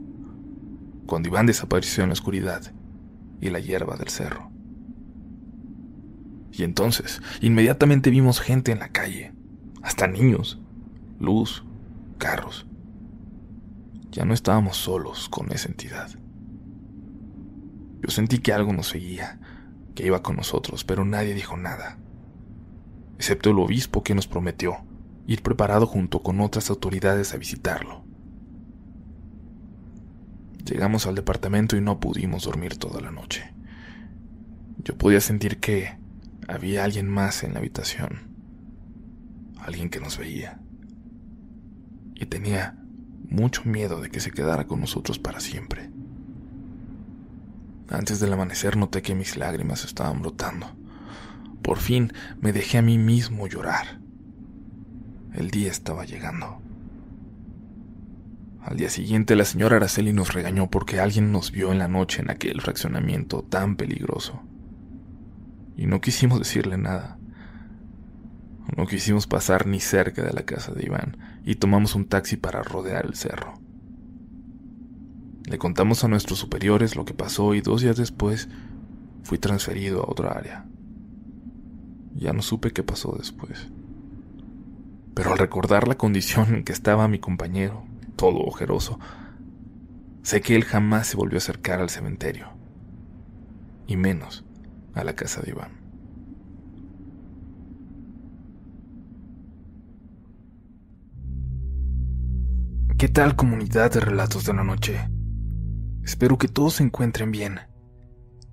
cuando 1.06 1.28
Iván 1.28 1.46
desapareció 1.46 2.04
en 2.04 2.10
la 2.10 2.14
oscuridad 2.14 2.72
y 3.40 3.50
la 3.50 3.58
hierba 3.58 3.96
del 3.96 4.10
cerro. 4.10 4.52
Y 6.52 6.62
entonces, 6.62 7.20
inmediatamente 7.40 8.10
vimos 8.10 8.38
gente 8.38 8.70
en 8.70 8.78
la 8.78 8.90
calle, 8.90 9.32
hasta 9.82 10.06
niños, 10.06 10.60
luz, 11.18 11.64
carros. 12.18 12.67
Ya 14.10 14.24
no 14.24 14.34
estábamos 14.34 14.76
solos 14.76 15.28
con 15.28 15.52
esa 15.52 15.68
entidad. 15.68 16.10
Yo 18.00 18.10
sentí 18.10 18.38
que 18.38 18.52
algo 18.52 18.72
nos 18.72 18.88
seguía, 18.88 19.40
que 19.94 20.06
iba 20.06 20.22
con 20.22 20.36
nosotros, 20.36 20.84
pero 20.84 21.04
nadie 21.04 21.34
dijo 21.34 21.56
nada, 21.56 21.98
excepto 23.16 23.50
el 23.50 23.58
obispo 23.58 24.02
que 24.02 24.14
nos 24.14 24.26
prometió 24.26 24.76
ir 25.26 25.42
preparado 25.42 25.86
junto 25.86 26.22
con 26.22 26.40
otras 26.40 26.70
autoridades 26.70 27.34
a 27.34 27.36
visitarlo. 27.36 28.02
Llegamos 30.64 31.06
al 31.06 31.14
departamento 31.14 31.76
y 31.76 31.82
no 31.82 32.00
pudimos 32.00 32.44
dormir 32.44 32.78
toda 32.78 33.00
la 33.02 33.10
noche. 33.10 33.52
Yo 34.78 34.96
podía 34.96 35.20
sentir 35.20 35.60
que 35.60 35.98
había 36.46 36.84
alguien 36.84 37.08
más 37.08 37.44
en 37.44 37.52
la 37.52 37.58
habitación, 37.58 38.34
alguien 39.60 39.90
que 39.90 40.00
nos 40.00 40.16
veía, 40.16 40.60
y 42.14 42.24
tenía 42.24 42.78
mucho 43.28 43.62
miedo 43.64 44.00
de 44.00 44.10
que 44.10 44.20
se 44.20 44.30
quedara 44.30 44.66
con 44.66 44.80
nosotros 44.80 45.18
para 45.18 45.40
siempre. 45.40 45.90
Antes 47.90 48.20
del 48.20 48.32
amanecer 48.32 48.76
noté 48.76 49.02
que 49.02 49.14
mis 49.14 49.36
lágrimas 49.36 49.84
estaban 49.84 50.20
brotando. 50.20 50.66
Por 51.62 51.78
fin 51.78 52.12
me 52.40 52.52
dejé 52.52 52.78
a 52.78 52.82
mí 52.82 52.98
mismo 52.98 53.46
llorar. 53.46 54.00
El 55.32 55.50
día 55.50 55.70
estaba 55.70 56.04
llegando. 56.04 56.60
Al 58.62 58.76
día 58.76 58.90
siguiente 58.90 59.36
la 59.36 59.44
señora 59.44 59.76
Araceli 59.76 60.12
nos 60.12 60.34
regañó 60.34 60.70
porque 60.70 61.00
alguien 61.00 61.32
nos 61.32 61.52
vio 61.52 61.72
en 61.72 61.78
la 61.78 61.88
noche 61.88 62.20
en 62.20 62.30
aquel 62.30 62.60
fraccionamiento 62.60 63.42
tan 63.42 63.76
peligroso. 63.76 64.42
Y 65.76 65.86
no 65.86 66.00
quisimos 66.00 66.38
decirle 66.38 66.76
nada. 66.76 67.17
No 68.76 68.86
quisimos 68.86 69.26
pasar 69.26 69.66
ni 69.66 69.80
cerca 69.80 70.22
de 70.22 70.32
la 70.32 70.42
casa 70.42 70.72
de 70.72 70.84
Iván 70.84 71.16
y 71.44 71.56
tomamos 71.56 71.94
un 71.94 72.06
taxi 72.06 72.36
para 72.36 72.62
rodear 72.62 73.06
el 73.06 73.14
cerro. 73.14 73.54
Le 75.44 75.58
contamos 75.58 76.04
a 76.04 76.08
nuestros 76.08 76.38
superiores 76.38 76.94
lo 76.94 77.04
que 77.04 77.14
pasó 77.14 77.54
y 77.54 77.60
dos 77.60 77.80
días 77.80 77.96
después 77.96 78.48
fui 79.22 79.38
transferido 79.38 80.02
a 80.02 80.10
otra 80.10 80.32
área. 80.32 80.66
Ya 82.14 82.32
no 82.32 82.42
supe 82.42 82.72
qué 82.72 82.82
pasó 82.82 83.14
después 83.18 83.68
pero 85.18 85.32
al 85.32 85.38
recordar 85.38 85.88
la 85.88 85.96
condición 85.96 86.54
en 86.54 86.62
que 86.62 86.72
estaba 86.72 87.08
mi 87.08 87.18
compañero, 87.18 87.82
todo 88.14 88.38
ojeroso, 88.38 89.00
sé 90.22 90.40
que 90.40 90.54
él 90.54 90.62
jamás 90.62 91.08
se 91.08 91.16
volvió 91.16 91.38
a 91.38 91.38
acercar 91.38 91.80
al 91.80 91.90
cementerio, 91.90 92.50
y 93.88 93.96
menos 93.96 94.44
a 94.94 95.02
la 95.02 95.16
casa 95.16 95.40
de 95.40 95.50
Iván. 95.50 95.87
¿Qué 102.98 103.06
tal 103.06 103.36
comunidad 103.36 103.92
de 103.92 104.00
relatos 104.00 104.44
de 104.44 104.54
la 104.54 104.64
noche? 104.64 105.08
Espero 106.02 106.36
que 106.36 106.48
todos 106.48 106.74
se 106.74 106.82
encuentren 106.82 107.30
bien. 107.30 107.60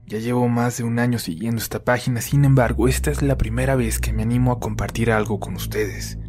Ya 0.06 0.20
llevo 0.20 0.48
más 0.50 0.78
de 0.78 0.84
un 0.84 1.00
año 1.00 1.18
siguiendo 1.18 1.60
esta 1.60 1.84
página, 1.84 2.22
sin 2.22 2.46
embargo, 2.46 2.88
esta 2.88 3.10
es 3.10 3.24
la 3.24 3.40
primera 3.40 3.76
vez 3.76 3.98
que 4.00 4.14
me 4.14 4.22
animo 4.22 4.52
a 4.52 4.60
compartir 4.60 5.12
algo 5.12 5.40
con 5.40 5.56
ustedes. 5.56 6.20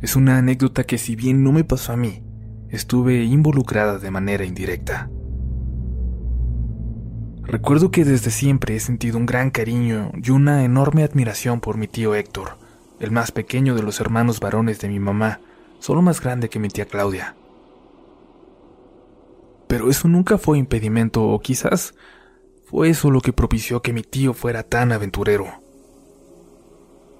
Es 0.00 0.14
una 0.14 0.38
anécdota 0.38 0.84
que 0.84 0.98
si 0.98 1.16
bien 1.16 1.42
no 1.42 1.50
me 1.50 1.64
pasó 1.64 1.94
a 1.94 1.96
mí, 1.96 2.22
estuve 2.68 3.24
involucrada 3.24 3.98
de 3.98 4.12
manera 4.12 4.44
indirecta. 4.44 5.10
Recuerdo 7.42 7.90
que 7.90 8.04
desde 8.04 8.30
siempre 8.30 8.76
he 8.76 8.80
sentido 8.80 9.18
un 9.18 9.26
gran 9.26 9.50
cariño 9.50 10.12
y 10.14 10.30
una 10.30 10.62
enorme 10.62 11.02
admiración 11.02 11.58
por 11.58 11.76
mi 11.76 11.88
tío 11.88 12.14
Héctor, 12.14 12.60
el 13.00 13.10
más 13.10 13.32
pequeño 13.32 13.74
de 13.74 13.82
los 13.82 14.00
hermanos 14.00 14.38
varones 14.38 14.78
de 14.78 14.88
mi 14.88 15.00
mamá, 15.00 15.40
solo 15.82 16.00
más 16.00 16.20
grande 16.20 16.48
que 16.48 16.60
mi 16.60 16.68
tía 16.68 16.86
Claudia. 16.86 17.34
Pero 19.66 19.90
eso 19.90 20.06
nunca 20.06 20.38
fue 20.38 20.56
impedimento 20.58 21.24
o 21.24 21.40
quizás 21.40 21.94
fue 22.66 22.90
eso 22.90 23.10
lo 23.10 23.20
que 23.20 23.32
propició 23.32 23.82
que 23.82 23.92
mi 23.92 24.02
tío 24.02 24.32
fuera 24.32 24.62
tan 24.62 24.92
aventurero. 24.92 25.46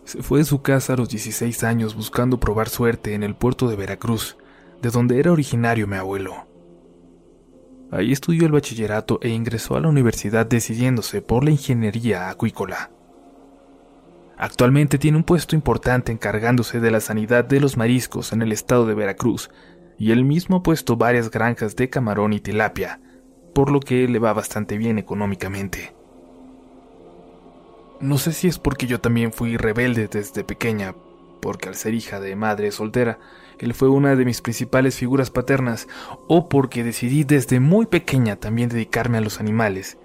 Se 0.04 0.22
fue 0.22 0.38
de 0.38 0.44
su 0.44 0.62
casa 0.62 0.92
a 0.92 0.96
los 0.96 1.08
16 1.08 1.64
años 1.64 1.96
buscando 1.96 2.38
probar 2.38 2.68
suerte 2.68 3.14
en 3.14 3.24
el 3.24 3.34
puerto 3.34 3.68
de 3.68 3.74
Veracruz, 3.74 4.36
de 4.80 4.90
donde 4.90 5.18
era 5.18 5.32
originario 5.32 5.88
mi 5.88 5.96
abuelo. 5.96 6.46
Ahí 7.90 8.12
estudió 8.12 8.46
el 8.46 8.52
bachillerato 8.52 9.18
e 9.22 9.30
ingresó 9.30 9.74
a 9.74 9.80
la 9.80 9.88
universidad 9.88 10.46
decidiéndose 10.46 11.20
por 11.20 11.42
la 11.42 11.50
ingeniería 11.50 12.30
acuícola. 12.30 12.91
Actualmente 14.42 14.98
tiene 14.98 15.18
un 15.18 15.22
puesto 15.22 15.54
importante 15.54 16.10
encargándose 16.10 16.80
de 16.80 16.90
la 16.90 16.98
sanidad 16.98 17.44
de 17.44 17.60
los 17.60 17.76
mariscos 17.76 18.32
en 18.32 18.42
el 18.42 18.50
estado 18.50 18.86
de 18.86 18.94
Veracruz, 18.94 19.50
y 19.98 20.10
él 20.10 20.24
mismo 20.24 20.56
ha 20.56 20.62
puesto 20.64 20.96
varias 20.96 21.30
granjas 21.30 21.76
de 21.76 21.88
camarón 21.88 22.32
y 22.32 22.40
tilapia, 22.40 23.00
por 23.54 23.70
lo 23.70 23.78
que 23.78 24.08
le 24.08 24.18
va 24.18 24.32
bastante 24.32 24.78
bien 24.78 24.98
económicamente. 24.98 25.94
No 28.00 28.18
sé 28.18 28.32
si 28.32 28.48
es 28.48 28.58
porque 28.58 28.88
yo 28.88 29.00
también 29.00 29.32
fui 29.32 29.56
rebelde 29.56 30.08
desde 30.08 30.42
pequeña, 30.42 30.96
porque 31.40 31.68
al 31.68 31.76
ser 31.76 31.94
hija 31.94 32.18
de 32.18 32.34
madre 32.34 32.72
soltera, 32.72 33.20
él 33.60 33.74
fue 33.74 33.90
una 33.90 34.16
de 34.16 34.24
mis 34.24 34.40
principales 34.40 34.96
figuras 34.96 35.30
paternas, 35.30 35.86
o 36.26 36.48
porque 36.48 36.82
decidí 36.82 37.22
desde 37.22 37.60
muy 37.60 37.86
pequeña 37.86 38.34
también 38.34 38.70
dedicarme 38.70 39.18
a 39.18 39.20
los 39.20 39.38
animales. 39.38 39.98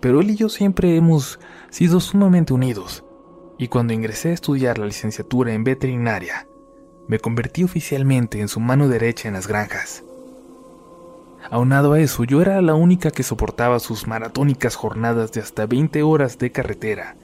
Pero 0.00 0.20
él 0.20 0.28
y 0.28 0.36
yo 0.36 0.50
siempre 0.50 0.94
hemos 0.94 1.40
sido 1.70 2.00
sumamente 2.00 2.52
unidos 2.52 3.02
y 3.58 3.68
cuando 3.68 3.92
ingresé 3.92 4.30
a 4.30 4.34
estudiar 4.34 4.78
la 4.78 4.86
licenciatura 4.86 5.52
en 5.52 5.64
veterinaria, 5.64 6.46
me 7.08 7.18
convertí 7.18 7.64
oficialmente 7.64 8.40
en 8.40 8.48
su 8.48 8.60
mano 8.60 8.88
derecha 8.88 9.28
en 9.28 9.34
las 9.34 9.48
granjas. 9.48 10.04
Aunado 11.50 11.94
a 11.94 12.00
eso, 12.00 12.24
yo 12.24 12.40
era 12.40 12.60
la 12.62 12.74
única 12.74 13.10
que 13.10 13.22
soportaba 13.22 13.80
sus 13.80 14.06
maratónicas 14.06 14.76
jornadas 14.76 15.32
de 15.32 15.40
hasta 15.40 15.66
20 15.66 16.02
horas 16.02 16.38
de 16.38 16.52
carretera, 16.52 17.16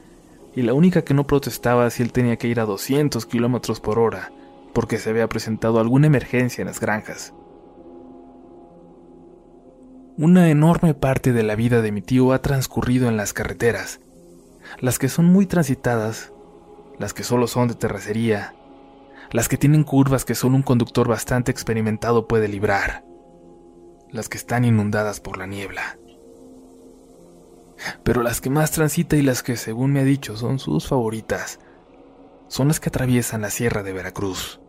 y 0.57 0.63
la 0.63 0.75
única 0.75 1.03
que 1.03 1.15
no 1.15 1.27
protestaba 1.27 1.89
si 1.91 2.03
él 2.03 2.13
tenía 2.13 2.37
que 2.37 2.49
ir 2.49 2.61
a 2.61 2.65
200 2.65 3.27
kilómetros 3.27 3.81
por 3.81 3.99
hora, 3.99 4.33
porque 4.73 4.99
se 4.99 5.11
había 5.11 5.29
presentado 5.29 5.79
alguna 5.79 6.07
emergencia 6.07 6.63
en 6.63 6.69
las 6.69 6.81
granjas. 6.81 7.33
Una 10.17 10.49
enorme 10.49 10.95
parte 10.95 11.33
de 11.33 11.43
la 11.43 11.57
vida 11.57 11.83
de 11.83 11.93
mi 11.93 12.01
tío 12.01 12.33
ha 12.33 12.41
transcurrido 12.41 13.09
en 13.09 13.17
las 13.17 13.33
carreteras, 13.33 14.01
las 14.81 14.99
que 14.99 15.09
son 15.09 15.27
muy 15.27 15.47
transitadas, 15.47 16.33
las 16.99 17.15
que 17.15 17.25
solo 17.25 17.47
son 17.47 17.69
de 17.69 17.75
terracería, 17.75 18.55
las 19.31 19.49
que 19.49 19.57
tienen 19.57 19.85
curvas 19.85 20.25
que 20.25 20.35
solo 20.35 20.57
un 20.57 20.63
conductor 20.63 21.09
bastante 21.09 21.51
experimentado 21.51 22.29
puede 22.29 22.49
librar, 22.49 23.05
las 24.11 24.29
que 24.29 24.39
están 24.39 24.65
inundadas 24.65 25.21
por 25.21 25.39
la 25.39 25.47
niebla. 25.47 25.99
Pero 28.03 28.23
las 28.23 28.41
que 28.41 28.51
más 28.51 28.71
transita 28.71 29.17
y 29.17 29.23
las 29.23 29.43
que, 29.43 29.57
según 29.57 29.93
me 29.93 30.01
ha 30.01 30.05
dicho, 30.05 30.37
son 30.37 30.59
sus 30.59 30.87
favoritas, 30.87 31.59
son 32.49 32.69
las 32.69 32.81
que 32.81 32.89
atraviesan 32.89 33.43
la 33.43 33.51
sierra 33.51 33.83
de 33.83 33.93
Veracruz. 33.93 34.61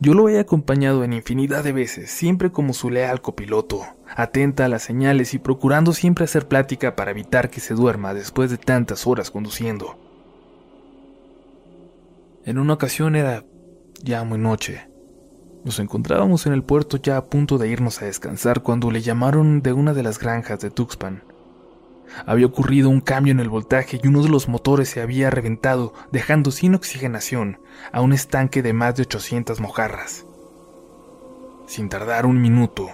Yo 0.00 0.14
lo 0.14 0.28
he 0.28 0.40
acompañado 0.40 1.04
en 1.04 1.12
infinidad 1.12 1.62
de 1.62 1.72
veces, 1.72 2.10
siempre 2.10 2.50
como 2.50 2.72
su 2.72 2.90
leal 2.90 3.20
copiloto, 3.20 3.86
atenta 4.14 4.64
a 4.64 4.68
las 4.68 4.82
señales 4.82 5.34
y 5.34 5.38
procurando 5.38 5.92
siempre 5.92 6.24
hacer 6.24 6.46
plática 6.46 6.96
para 6.96 7.10
evitar 7.10 7.50
que 7.50 7.60
se 7.60 7.74
duerma 7.74 8.14
después 8.14 8.50
de 8.50 8.58
tantas 8.58 9.06
horas 9.06 9.30
conduciendo. 9.30 9.98
En 12.44 12.58
una 12.58 12.74
ocasión 12.74 13.16
era 13.16 13.44
ya 14.02 14.22
muy 14.24 14.38
noche. 14.38 14.88
Nos 15.64 15.78
encontrábamos 15.78 16.46
en 16.46 16.52
el 16.52 16.62
puerto 16.62 16.98
ya 16.98 17.16
a 17.16 17.24
punto 17.24 17.56
de 17.56 17.68
irnos 17.68 18.02
a 18.02 18.04
descansar 18.04 18.62
cuando 18.62 18.90
le 18.90 19.00
llamaron 19.00 19.62
de 19.62 19.72
una 19.72 19.94
de 19.94 20.02
las 20.02 20.18
granjas 20.18 20.60
de 20.60 20.70
Tuxpan. 20.70 21.22
Había 22.26 22.46
ocurrido 22.46 22.90
un 22.90 23.00
cambio 23.00 23.32
en 23.32 23.40
el 23.40 23.48
voltaje 23.48 23.98
y 24.02 24.06
uno 24.06 24.22
de 24.22 24.28
los 24.28 24.46
motores 24.46 24.90
se 24.90 25.00
había 25.00 25.30
reventado, 25.30 25.94
dejando 26.12 26.50
sin 26.50 26.74
oxigenación 26.74 27.58
a 27.92 28.02
un 28.02 28.12
estanque 28.12 28.62
de 28.62 28.74
más 28.74 28.94
de 28.96 29.02
800 29.02 29.60
mojarras. 29.60 30.26
Sin 31.66 31.88
tardar 31.88 32.26
un 32.26 32.42
minuto, 32.42 32.90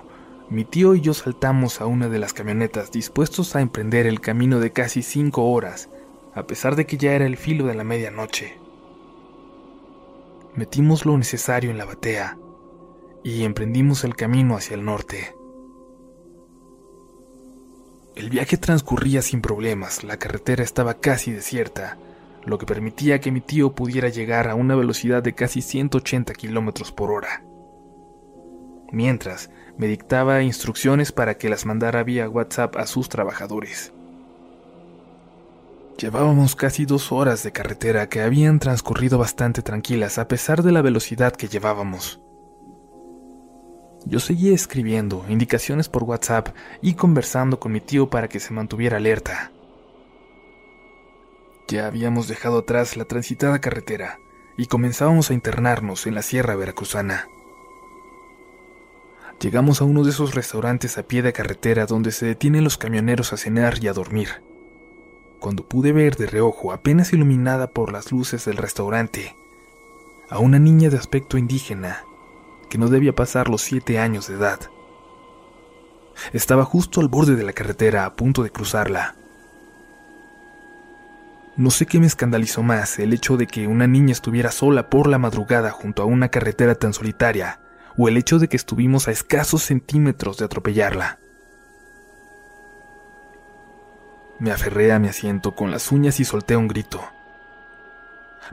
mi 0.50 0.64
tío 0.64 0.96
y 0.96 1.00
yo 1.00 1.14
saltamos 1.14 1.80
a 1.80 1.86
una 1.86 2.08
de 2.08 2.18
las 2.18 2.32
camionetas 2.32 2.90
dispuestos 2.90 3.54
a 3.54 3.60
emprender 3.60 4.06
el 4.06 4.20
camino 4.20 4.58
de 4.58 4.72
casi 4.72 5.02
cinco 5.02 5.48
horas, 5.50 5.88
a 6.34 6.46
pesar 6.46 6.74
de 6.74 6.86
que 6.86 6.96
ya 6.96 7.12
era 7.12 7.24
el 7.24 7.36
filo 7.36 7.66
de 7.66 7.74
la 7.74 7.84
medianoche. 7.84 8.58
Metimos 10.56 11.06
lo 11.06 11.16
necesario 11.16 11.70
en 11.70 11.78
la 11.78 11.84
batea 11.84 12.36
y 13.22 13.44
emprendimos 13.44 14.02
el 14.02 14.16
camino 14.16 14.56
hacia 14.56 14.74
el 14.74 14.84
norte. 14.84 15.36
El 18.16 18.28
viaje 18.28 18.56
transcurría 18.56 19.22
sin 19.22 19.40
problemas, 19.40 20.02
la 20.02 20.16
carretera 20.16 20.64
estaba 20.64 20.94
casi 20.94 21.30
desierta, 21.30 21.96
lo 22.44 22.58
que 22.58 22.66
permitía 22.66 23.20
que 23.20 23.30
mi 23.30 23.40
tío 23.40 23.72
pudiera 23.72 24.08
llegar 24.08 24.48
a 24.48 24.56
una 24.56 24.74
velocidad 24.74 25.22
de 25.22 25.34
casi 25.34 25.62
180 25.62 26.34
kilómetros 26.34 26.90
por 26.90 27.12
hora. 27.12 27.44
Mientras, 28.92 29.50
me 29.80 29.86
dictaba 29.86 30.42
instrucciones 30.42 31.10
para 31.10 31.38
que 31.38 31.48
las 31.48 31.64
mandara 31.64 32.02
vía 32.02 32.28
WhatsApp 32.28 32.76
a 32.76 32.86
sus 32.86 33.08
trabajadores. 33.08 33.94
Llevábamos 35.96 36.54
casi 36.54 36.84
dos 36.84 37.12
horas 37.12 37.42
de 37.44 37.52
carretera 37.52 38.06
que 38.06 38.20
habían 38.20 38.58
transcurrido 38.58 39.16
bastante 39.16 39.62
tranquilas 39.62 40.18
a 40.18 40.28
pesar 40.28 40.62
de 40.62 40.72
la 40.72 40.82
velocidad 40.82 41.32
que 41.32 41.48
llevábamos. 41.48 42.20
Yo 44.04 44.20
seguía 44.20 44.54
escribiendo 44.54 45.24
indicaciones 45.30 45.88
por 45.88 46.04
WhatsApp 46.04 46.48
y 46.82 46.92
conversando 46.92 47.58
con 47.58 47.72
mi 47.72 47.80
tío 47.80 48.10
para 48.10 48.28
que 48.28 48.38
se 48.38 48.52
mantuviera 48.52 48.98
alerta. 48.98 49.50
Ya 51.68 51.86
habíamos 51.86 52.28
dejado 52.28 52.58
atrás 52.58 52.98
la 52.98 53.06
transitada 53.06 53.62
carretera 53.62 54.18
y 54.58 54.66
comenzábamos 54.66 55.30
a 55.30 55.34
internarnos 55.34 56.06
en 56.06 56.16
la 56.16 56.20
sierra 56.20 56.54
veracruzana. 56.54 57.28
Llegamos 59.40 59.80
a 59.80 59.84
uno 59.84 60.04
de 60.04 60.10
esos 60.10 60.34
restaurantes 60.34 60.98
a 60.98 61.02
pie 61.02 61.22
de 61.22 61.32
carretera 61.32 61.86
donde 61.86 62.12
se 62.12 62.26
detienen 62.26 62.62
los 62.62 62.76
camioneros 62.76 63.32
a 63.32 63.38
cenar 63.38 63.82
y 63.82 63.88
a 63.88 63.94
dormir. 63.94 64.42
Cuando 65.38 65.66
pude 65.66 65.92
ver 65.92 66.16
de 66.16 66.26
reojo, 66.26 66.72
apenas 66.72 67.14
iluminada 67.14 67.68
por 67.70 67.90
las 67.90 68.12
luces 68.12 68.44
del 68.44 68.58
restaurante, 68.58 69.34
a 70.28 70.38
una 70.40 70.58
niña 70.58 70.90
de 70.90 70.98
aspecto 70.98 71.38
indígena 71.38 72.04
que 72.68 72.76
no 72.76 72.88
debía 72.88 73.14
pasar 73.14 73.48
los 73.48 73.62
siete 73.62 73.98
años 73.98 74.28
de 74.28 74.34
edad. 74.34 74.60
Estaba 76.34 76.66
justo 76.66 77.00
al 77.00 77.08
borde 77.08 77.34
de 77.34 77.42
la 77.42 77.54
carretera, 77.54 78.04
a 78.04 78.16
punto 78.16 78.42
de 78.42 78.50
cruzarla. 78.50 79.16
No 81.56 81.70
sé 81.70 81.86
qué 81.86 81.98
me 81.98 82.06
escandalizó 82.06 82.62
más, 82.62 82.98
el 82.98 83.14
hecho 83.14 83.38
de 83.38 83.46
que 83.46 83.66
una 83.66 83.86
niña 83.86 84.12
estuviera 84.12 84.50
sola 84.50 84.90
por 84.90 85.08
la 85.08 85.16
madrugada 85.16 85.70
junto 85.70 86.02
a 86.02 86.04
una 86.04 86.28
carretera 86.28 86.74
tan 86.74 86.92
solitaria, 86.92 87.58
o 87.96 88.08
el 88.08 88.16
hecho 88.16 88.38
de 88.38 88.48
que 88.48 88.56
estuvimos 88.56 89.08
a 89.08 89.10
escasos 89.10 89.62
centímetros 89.62 90.38
de 90.38 90.44
atropellarla. 90.44 91.18
Me 94.38 94.52
aferré 94.52 94.92
a 94.92 94.98
mi 94.98 95.08
asiento 95.08 95.54
con 95.54 95.70
las 95.70 95.92
uñas 95.92 96.18
y 96.20 96.24
solté 96.24 96.56
un 96.56 96.68
grito. 96.68 97.02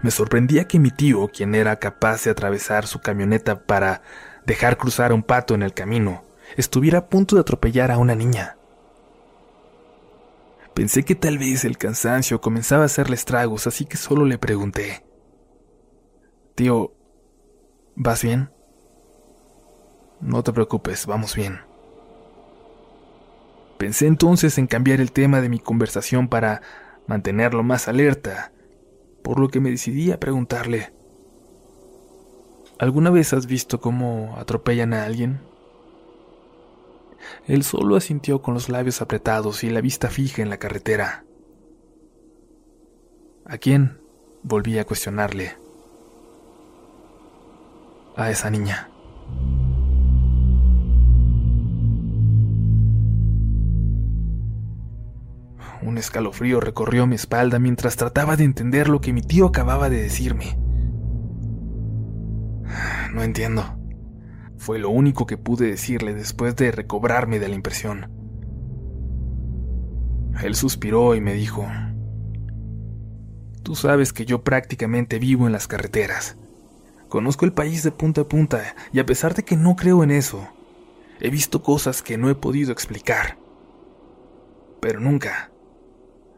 Me 0.02 0.12
sorprendía 0.12 0.65
que 0.65 0.80
mi 0.80 0.91
tío, 0.91 1.30
quien 1.30 1.56
era 1.56 1.78
capaz 1.78 2.23
de 2.23 2.32
atravesar 2.32 2.86
su 2.88 3.00
camioneta 3.00 3.63
para 3.63 4.02
dejar 4.45 4.78
cruzar 4.78 5.12
a 5.12 5.15
un 5.15 5.23
pato 5.23 5.56
en 5.56 5.63
el 5.63 5.73
camino, 5.73 6.23
estuviera 6.56 7.00
a 7.00 7.08
punto 7.08 7.36
de 7.36 7.41
atropellar 7.41 7.91
a 7.91 7.97
una 7.97 8.15
niña. 8.15 8.58
Pensé 10.73 11.04
que 11.04 11.15
tal 11.15 11.38
vez 11.38 11.65
el 11.65 11.78
cansancio 11.78 12.39
comenzaba 12.41 12.84
a 12.84 12.86
hacerle 12.86 13.15
estragos, 13.15 13.65
así 13.65 13.86
que 13.86 13.97
solo 13.97 14.26
le 14.26 14.38
pregunté, 14.38 15.04
Tío, 16.58 16.91
¿vas 17.95 18.23
bien? 18.23 18.50
No 20.21 20.43
te 20.43 20.53
preocupes, 20.53 21.06
vamos 21.06 21.36
bien. 21.36 21.60
Pensé 23.77 24.08
entonces 24.08 24.58
en 24.58 24.67
cambiar 24.67 24.99
el 24.99 25.12
tema 25.12 25.41
de 25.41 25.49
mi 25.49 25.60
conversación 25.60 26.27
para 26.27 26.62
mantenerlo 27.06 27.63
más 27.63 27.88
alerta 27.88 28.51
por 29.23 29.39
lo 29.39 29.49
que 29.49 29.60
me 29.60 29.69
decidí 29.69 30.12
a 30.12 30.19
preguntarle, 30.19 30.93
¿Alguna 32.80 33.10
vez 33.10 33.34
has 33.34 33.47
visto 33.47 33.82
cómo 33.82 34.36
atropellan 34.38 34.93
a 34.93 35.03
alguien? 35.03 35.39
Él 37.47 37.63
solo 37.63 37.95
asintió 37.95 38.43
con 38.43 38.53
los 38.53 38.69
labios 38.69 39.01
apretados 39.01 39.63
y 39.63 39.71
la 39.71 39.82
vista 39.82 40.10
fija 40.10 40.43
en 40.43 40.49
la 40.49 40.58
carretera. 40.58 41.25
¿A 43.45 43.58
quién? 43.58 43.99
Volví 44.43 44.77
a 44.77 44.86
cuestionarle. 44.86 45.58
A 48.15 48.30
esa 48.30 48.51
niña. 48.51 48.89
Un 55.88 55.97
escalofrío 55.97 56.60
recorrió 56.60 57.08
mi 57.08 57.15
espalda 57.15 57.60
mientras 57.60 57.95
trataba 57.95 58.36
de 58.36 58.43
entender 58.43 58.89
lo 58.89 59.00
que 59.00 59.13
mi 59.13 59.21
tío 59.21 59.45
acababa 59.45 59.89
de 59.89 60.02
decirme. 60.02 60.60
No 63.13 63.23
entiendo. 63.23 63.63
Fue 64.58 64.80
lo 64.80 64.89
único 64.89 65.26
que 65.26 65.38
pude 65.38 65.67
decirle 65.67 66.13
después 66.13 66.58
de 66.58 66.73
recobrarme 66.73 67.39
de 67.39 67.47
la 67.47 67.56
impresión. 67.56 68.12
Él 70.43 70.56
suspiró 70.56 71.15
y 71.15 71.21
me 71.21 71.36
dijo, 71.36 71.65
Tú 73.63 73.73
sabes 73.73 74.12
que 74.12 74.26
yo 74.26 74.43
prácticamente 74.43 75.19
vivo 75.19 75.47
en 75.47 75.54
las 75.54 75.67
carreteras. 75.67 76.36
Conozco 77.08 77.45
el 77.45 77.54
país 77.54 77.84
de 77.84 77.91
punta 77.91 78.21
a 78.21 78.28
punta 78.28 78.76
y 78.91 79.00
a 79.00 79.06
pesar 79.06 79.36
de 79.36 79.43
que 79.43 79.56
no 79.56 79.78
creo 79.78 80.04
en 80.04 80.12
eso, 80.12 80.50
he 81.21 81.30
visto 81.30 81.63
cosas 81.63 82.02
que 82.02 82.17
no 82.17 82.30
he 82.30 82.36
podido 82.36 82.73
explicar. 82.73 83.38
Pero 84.82 85.00
nunca, 85.00 85.50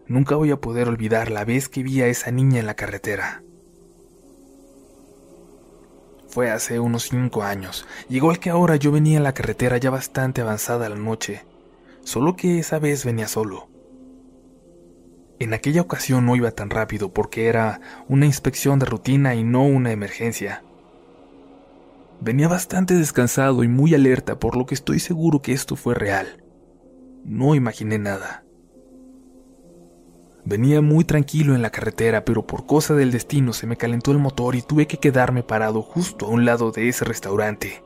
nunca 0.09 0.35
voy 0.35 0.51
a 0.51 0.59
poder 0.59 0.89
olvidar 0.89 1.31
la 1.31 1.45
vez 1.45 1.69
que 1.69 1.83
vi 1.83 2.01
a 2.01 2.07
esa 2.07 2.31
niña 2.31 2.59
en 2.59 2.65
la 2.65 2.73
carretera. 2.73 3.43
Fue 6.27 6.51
hace 6.51 6.79
unos 6.79 7.03
cinco 7.03 7.43
años, 7.43 7.87
igual 8.09 8.39
que 8.39 8.49
ahora 8.49 8.75
yo 8.75 8.91
venía 8.91 9.17
en 9.17 9.23
la 9.23 9.33
carretera 9.33 9.77
ya 9.77 9.89
bastante 9.89 10.41
avanzada 10.41 10.89
la 10.89 10.95
noche, 10.95 11.45
solo 12.03 12.35
que 12.35 12.59
esa 12.59 12.79
vez 12.79 13.05
venía 13.05 13.27
solo. 13.27 13.69
En 15.39 15.53
aquella 15.53 15.81
ocasión 15.81 16.25
no 16.25 16.35
iba 16.35 16.51
tan 16.51 16.69
rápido 16.69 17.13
porque 17.13 17.47
era 17.47 17.79
una 18.09 18.25
inspección 18.25 18.77
de 18.77 18.85
rutina 18.85 19.35
y 19.35 19.43
no 19.43 19.63
una 19.63 19.91
emergencia. 19.91 20.63
Venía 22.19 22.49
bastante 22.49 22.95
descansado 22.95 23.63
y 23.63 23.69
muy 23.69 23.95
alerta, 23.95 24.37
por 24.37 24.57
lo 24.57 24.65
que 24.65 24.75
estoy 24.75 24.99
seguro 24.99 25.41
que 25.41 25.53
esto 25.53 25.77
fue 25.77 25.95
real. 25.95 26.43
No 27.23 27.55
imaginé 27.55 27.97
nada. 27.97 28.43
Venía 30.49 30.81
muy 30.81 31.03
tranquilo 31.03 31.53
en 31.53 31.61
la 31.61 31.69
carretera, 31.69 32.25
pero 32.25 32.41
por 32.41 32.65
cosa 32.65 32.95
del 32.95 33.11
destino 33.11 33.53
se 33.53 33.67
me 33.67 33.77
calentó 33.77 34.11
el 34.11 34.17
motor 34.17 34.55
y 34.55 34.63
tuve 34.63 34.87
que 34.87 34.97
quedarme 34.97 35.43
parado 35.43 35.83
justo 35.83 36.25
a 36.25 36.29
un 36.29 36.43
lado 36.43 36.71
de 36.71 36.89
ese 36.89 37.05
restaurante. 37.05 37.83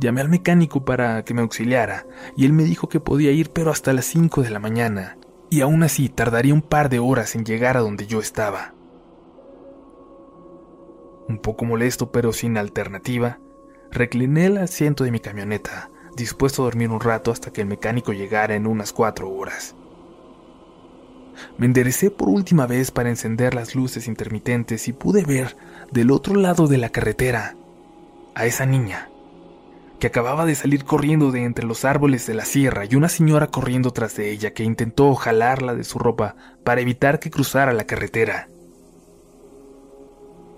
Llamé 0.00 0.22
al 0.22 0.28
mecánico 0.28 0.84
para 0.84 1.24
que 1.24 1.34
me 1.34 1.42
auxiliara 1.42 2.04
y 2.36 2.46
él 2.46 2.52
me 2.52 2.64
dijo 2.64 2.88
que 2.88 2.98
podía 2.98 3.30
ir 3.30 3.50
pero 3.50 3.70
hasta 3.70 3.92
las 3.92 4.06
5 4.06 4.42
de 4.42 4.50
la 4.50 4.58
mañana 4.58 5.18
y 5.50 5.60
aún 5.60 5.84
así 5.84 6.08
tardaría 6.08 6.52
un 6.52 6.62
par 6.62 6.88
de 6.88 6.98
horas 6.98 7.36
en 7.36 7.44
llegar 7.44 7.76
a 7.76 7.80
donde 7.80 8.08
yo 8.08 8.18
estaba. 8.18 8.74
Un 11.28 11.38
poco 11.38 11.64
molesto 11.64 12.10
pero 12.10 12.32
sin 12.32 12.56
alternativa, 12.56 13.38
recliné 13.92 14.46
el 14.46 14.58
asiento 14.58 15.04
de 15.04 15.12
mi 15.12 15.20
camioneta, 15.20 15.90
dispuesto 16.16 16.62
a 16.62 16.64
dormir 16.64 16.90
un 16.90 16.98
rato 16.98 17.30
hasta 17.30 17.52
que 17.52 17.60
el 17.60 17.68
mecánico 17.68 18.12
llegara 18.12 18.56
en 18.56 18.66
unas 18.66 18.92
cuatro 18.92 19.30
horas. 19.30 19.76
Me 21.58 21.66
enderecé 21.66 22.10
por 22.10 22.28
última 22.28 22.66
vez 22.66 22.90
para 22.90 23.10
encender 23.10 23.54
las 23.54 23.74
luces 23.74 24.08
intermitentes 24.08 24.88
y 24.88 24.92
pude 24.92 25.24
ver 25.24 25.56
del 25.90 26.10
otro 26.10 26.34
lado 26.34 26.68
de 26.68 26.78
la 26.78 26.90
carretera 26.90 27.56
a 28.34 28.46
esa 28.46 28.66
niña, 28.66 29.10
que 29.98 30.06
acababa 30.06 30.46
de 30.46 30.54
salir 30.54 30.84
corriendo 30.84 31.30
de 31.30 31.44
entre 31.44 31.66
los 31.66 31.84
árboles 31.84 32.26
de 32.26 32.34
la 32.34 32.44
sierra 32.44 32.84
y 32.84 32.94
una 32.94 33.08
señora 33.08 33.48
corriendo 33.48 33.92
tras 33.92 34.16
de 34.16 34.30
ella 34.30 34.52
que 34.52 34.64
intentó 34.64 35.14
jalarla 35.14 35.74
de 35.74 35.84
su 35.84 35.98
ropa 35.98 36.36
para 36.64 36.80
evitar 36.80 37.20
que 37.20 37.30
cruzara 37.30 37.72
la 37.72 37.84
carretera. 37.84 38.48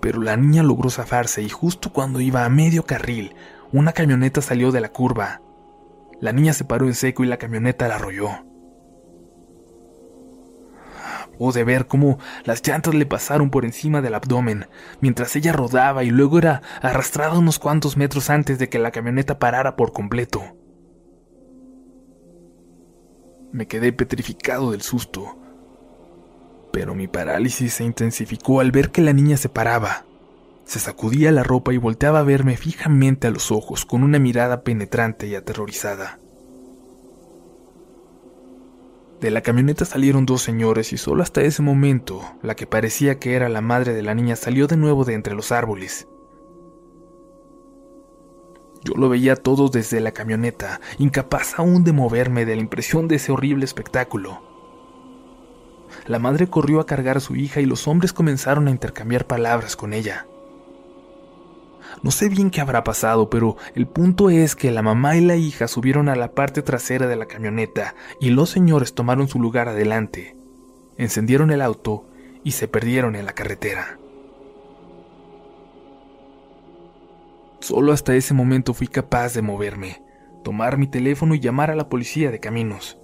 Pero 0.01 0.21
la 0.21 0.37
niña 0.37 0.63
logró 0.63 0.89
zafarse 0.89 1.41
y 1.41 1.49
justo 1.49 1.91
cuando 1.91 2.21
iba 2.21 2.45
a 2.45 2.49
medio 2.49 2.85
carril, 2.85 3.35
una 3.71 3.91
camioneta 3.91 4.41
salió 4.41 4.71
de 4.71 4.81
la 4.81 4.89
curva. 4.89 5.41
La 6.21 6.31
niña 6.31 6.53
se 6.53 6.63
paró 6.63 6.85
en 6.85 6.93
seco 6.95 7.23
y 7.23 7.27
la 7.27 7.37
camioneta 7.37 7.87
la 7.87 7.95
arrolló 7.95 8.54
o 11.39 11.51
de 11.51 11.63
ver 11.63 11.87
cómo 11.87 12.19
las 12.43 12.65
llantas 12.65 12.93
le 12.93 13.05
pasaron 13.05 13.49
por 13.49 13.65
encima 13.65 14.01
del 14.01 14.15
abdomen, 14.15 14.67
mientras 15.01 15.35
ella 15.35 15.53
rodaba 15.53 16.03
y 16.03 16.09
luego 16.09 16.37
era 16.37 16.61
arrastrada 16.81 17.37
unos 17.37 17.59
cuantos 17.59 17.97
metros 17.97 18.29
antes 18.29 18.59
de 18.59 18.69
que 18.69 18.79
la 18.79 18.91
camioneta 18.91 19.39
parara 19.39 19.75
por 19.75 19.93
completo. 19.93 20.43
Me 23.51 23.67
quedé 23.67 23.93
petrificado 23.93 24.71
del 24.71 24.81
susto, 24.81 25.37
pero 26.73 26.93
mi 26.93 27.07
parálisis 27.07 27.75
se 27.75 27.85
intensificó 27.85 28.59
al 28.59 28.71
ver 28.71 28.91
que 28.91 29.01
la 29.01 29.13
niña 29.13 29.37
se 29.37 29.47
paraba. 29.47 30.05
Se 30.65 30.79
sacudía 30.79 31.31
la 31.31 31.43
ropa 31.43 31.73
y 31.73 31.77
volteaba 31.77 32.19
a 32.19 32.23
verme 32.23 32.57
fijamente 32.57 33.27
a 33.27 33.31
los 33.31 33.51
ojos 33.51 33.85
con 33.85 34.03
una 34.03 34.19
mirada 34.19 34.63
penetrante 34.63 35.27
y 35.27 35.35
aterrorizada. 35.35 36.19
De 39.19 39.31
la 39.31 39.41
camioneta 39.41 39.85
salieron 39.85 40.25
dos 40.25 40.41
señores 40.41 40.91
y 40.91 40.97
solo 40.97 41.23
hasta 41.23 41.41
ese 41.41 41.61
momento 41.61 42.21
la 42.41 42.55
que 42.55 42.67
parecía 42.67 43.17
que 43.17 43.35
era 43.35 43.47
la 43.47 43.61
madre 43.61 43.93
de 43.93 44.03
la 44.03 44.13
niña 44.13 44.35
salió 44.35 44.67
de 44.67 44.77
nuevo 44.77 45.05
de 45.05 45.13
entre 45.13 45.35
los 45.35 45.51
árboles. 45.51 46.07
Yo 48.83 48.93
lo 48.95 49.09
veía 49.09 49.35
todo 49.35 49.69
desde 49.69 49.99
la 49.99 50.11
camioneta, 50.11 50.79
incapaz 50.99 51.57
aún 51.57 51.83
de 51.83 51.91
moverme 51.91 52.45
de 52.45 52.55
la 52.55 52.61
impresión 52.61 53.07
de 53.07 53.15
ese 53.15 53.31
horrible 53.31 53.65
espectáculo. 53.65 54.43
La 56.05 56.19
madre 56.19 56.47
corrió 56.47 56.79
a 56.79 56.85
cargar 56.85 57.17
a 57.17 57.21
su 57.21 57.35
hija 57.35 57.61
y 57.61 57.65
los 57.65 57.87
hombres 57.87 58.13
comenzaron 58.13 58.67
a 58.67 58.71
intercambiar 58.71 59.25
palabras 59.25 59.75
con 59.75 59.93
ella. 59.93 60.27
No 62.05 62.11
sé 62.11 62.29
bien 62.29 62.51
qué 62.51 62.61
habrá 62.61 62.83
pasado, 62.83 63.31
pero 63.31 63.57
el 63.73 63.87
punto 63.87 64.29
es 64.29 64.55
que 64.55 64.69
la 64.69 64.83
mamá 64.83 65.17
y 65.17 65.21
la 65.21 65.37
hija 65.37 65.67
subieron 65.67 66.07
a 66.07 66.15
la 66.15 66.33
parte 66.33 66.61
trasera 66.61 67.07
de 67.07 67.15
la 67.15 67.25
camioneta 67.25 67.95
y 68.21 68.29
los 68.29 68.51
señores 68.51 68.93
tomaron 68.93 69.27
su 69.27 69.39
lugar 69.39 69.69
adelante, 69.69 70.37
encendieron 70.99 71.49
el 71.49 71.63
auto 71.63 72.05
y 72.43 72.51
se 72.51 72.67
perdieron 72.67 73.15
en 73.15 73.25
la 73.25 73.33
carretera. 73.33 73.97
Solo 77.59 77.91
hasta 77.91 78.13
ese 78.13 78.35
momento 78.35 78.75
fui 78.75 78.87
capaz 78.87 79.33
de 79.33 79.41
moverme, 79.41 80.03
tomar 80.43 80.77
mi 80.77 80.85
teléfono 80.85 81.33
y 81.33 81.39
llamar 81.39 81.71
a 81.71 81.75
la 81.75 81.89
policía 81.89 82.29
de 82.29 82.39
caminos. 82.39 82.99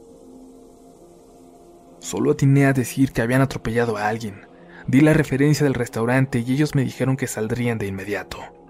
Solo 1.98 2.34
atiné 2.34 2.68
a 2.68 2.74
decir 2.74 3.14
que 3.14 3.24
habían 3.24 3.42
atropellado 3.42 3.98
a 3.98 4.10
alguien. 4.10 4.46
Di 4.86 5.02
la 5.02 5.14
referencia 5.14 5.64
del 5.64 5.74
restaurante 5.74 6.44
y 6.46 6.54
ellos 6.54 6.76
me 6.76 6.84
dijeron 6.84 7.18
que 7.18 7.26
saldrían 7.26 7.80
de 7.80 7.88
inmediato. 7.88 8.61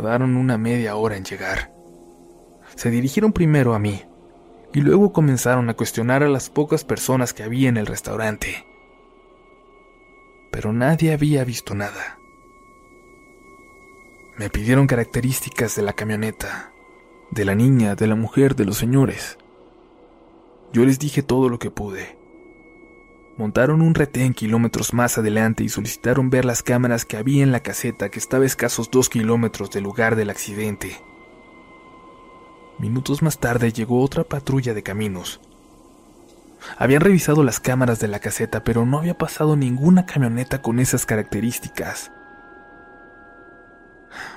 Tardaron 0.00 0.38
una 0.38 0.56
media 0.56 0.96
hora 0.96 1.18
en 1.18 1.26
llegar. 1.26 1.74
Se 2.74 2.90
dirigieron 2.90 3.34
primero 3.34 3.74
a 3.74 3.78
mí 3.78 4.02
y 4.72 4.80
luego 4.80 5.12
comenzaron 5.12 5.68
a 5.68 5.74
cuestionar 5.74 6.22
a 6.22 6.28
las 6.30 6.48
pocas 6.48 6.84
personas 6.84 7.34
que 7.34 7.42
había 7.42 7.68
en 7.68 7.76
el 7.76 7.84
restaurante. 7.84 8.64
Pero 10.50 10.72
nadie 10.72 11.12
había 11.12 11.44
visto 11.44 11.74
nada. 11.74 12.18
Me 14.38 14.48
pidieron 14.48 14.86
características 14.86 15.76
de 15.76 15.82
la 15.82 15.92
camioneta, 15.92 16.72
de 17.30 17.44
la 17.44 17.54
niña, 17.54 17.94
de 17.94 18.06
la 18.06 18.14
mujer, 18.14 18.56
de 18.56 18.64
los 18.64 18.78
señores. 18.78 19.36
Yo 20.72 20.86
les 20.86 20.98
dije 20.98 21.22
todo 21.22 21.50
lo 21.50 21.58
que 21.58 21.70
pude 21.70 22.19
Montaron 23.40 23.80
un 23.80 23.94
retén 23.94 24.34
kilómetros 24.34 24.92
más 24.92 25.16
adelante 25.16 25.64
y 25.64 25.70
solicitaron 25.70 26.28
ver 26.28 26.44
las 26.44 26.62
cámaras 26.62 27.06
que 27.06 27.16
había 27.16 27.42
en 27.42 27.52
la 27.52 27.60
caseta 27.60 28.10
que 28.10 28.18
estaba 28.18 28.44
a 28.44 28.46
escasos 28.46 28.90
dos 28.90 29.08
kilómetros 29.08 29.70
del 29.70 29.84
lugar 29.84 30.14
del 30.14 30.28
accidente. 30.28 31.02
Minutos 32.78 33.22
más 33.22 33.38
tarde 33.38 33.72
llegó 33.72 34.02
otra 34.02 34.24
patrulla 34.24 34.74
de 34.74 34.82
caminos. 34.82 35.40
Habían 36.76 37.00
revisado 37.00 37.42
las 37.42 37.60
cámaras 37.60 37.98
de 37.98 38.08
la 38.08 38.18
caseta, 38.18 38.62
pero 38.62 38.84
no 38.84 38.98
había 38.98 39.16
pasado 39.16 39.56
ninguna 39.56 40.04
camioneta 40.04 40.60
con 40.60 40.78
esas 40.78 41.06
características. 41.06 42.12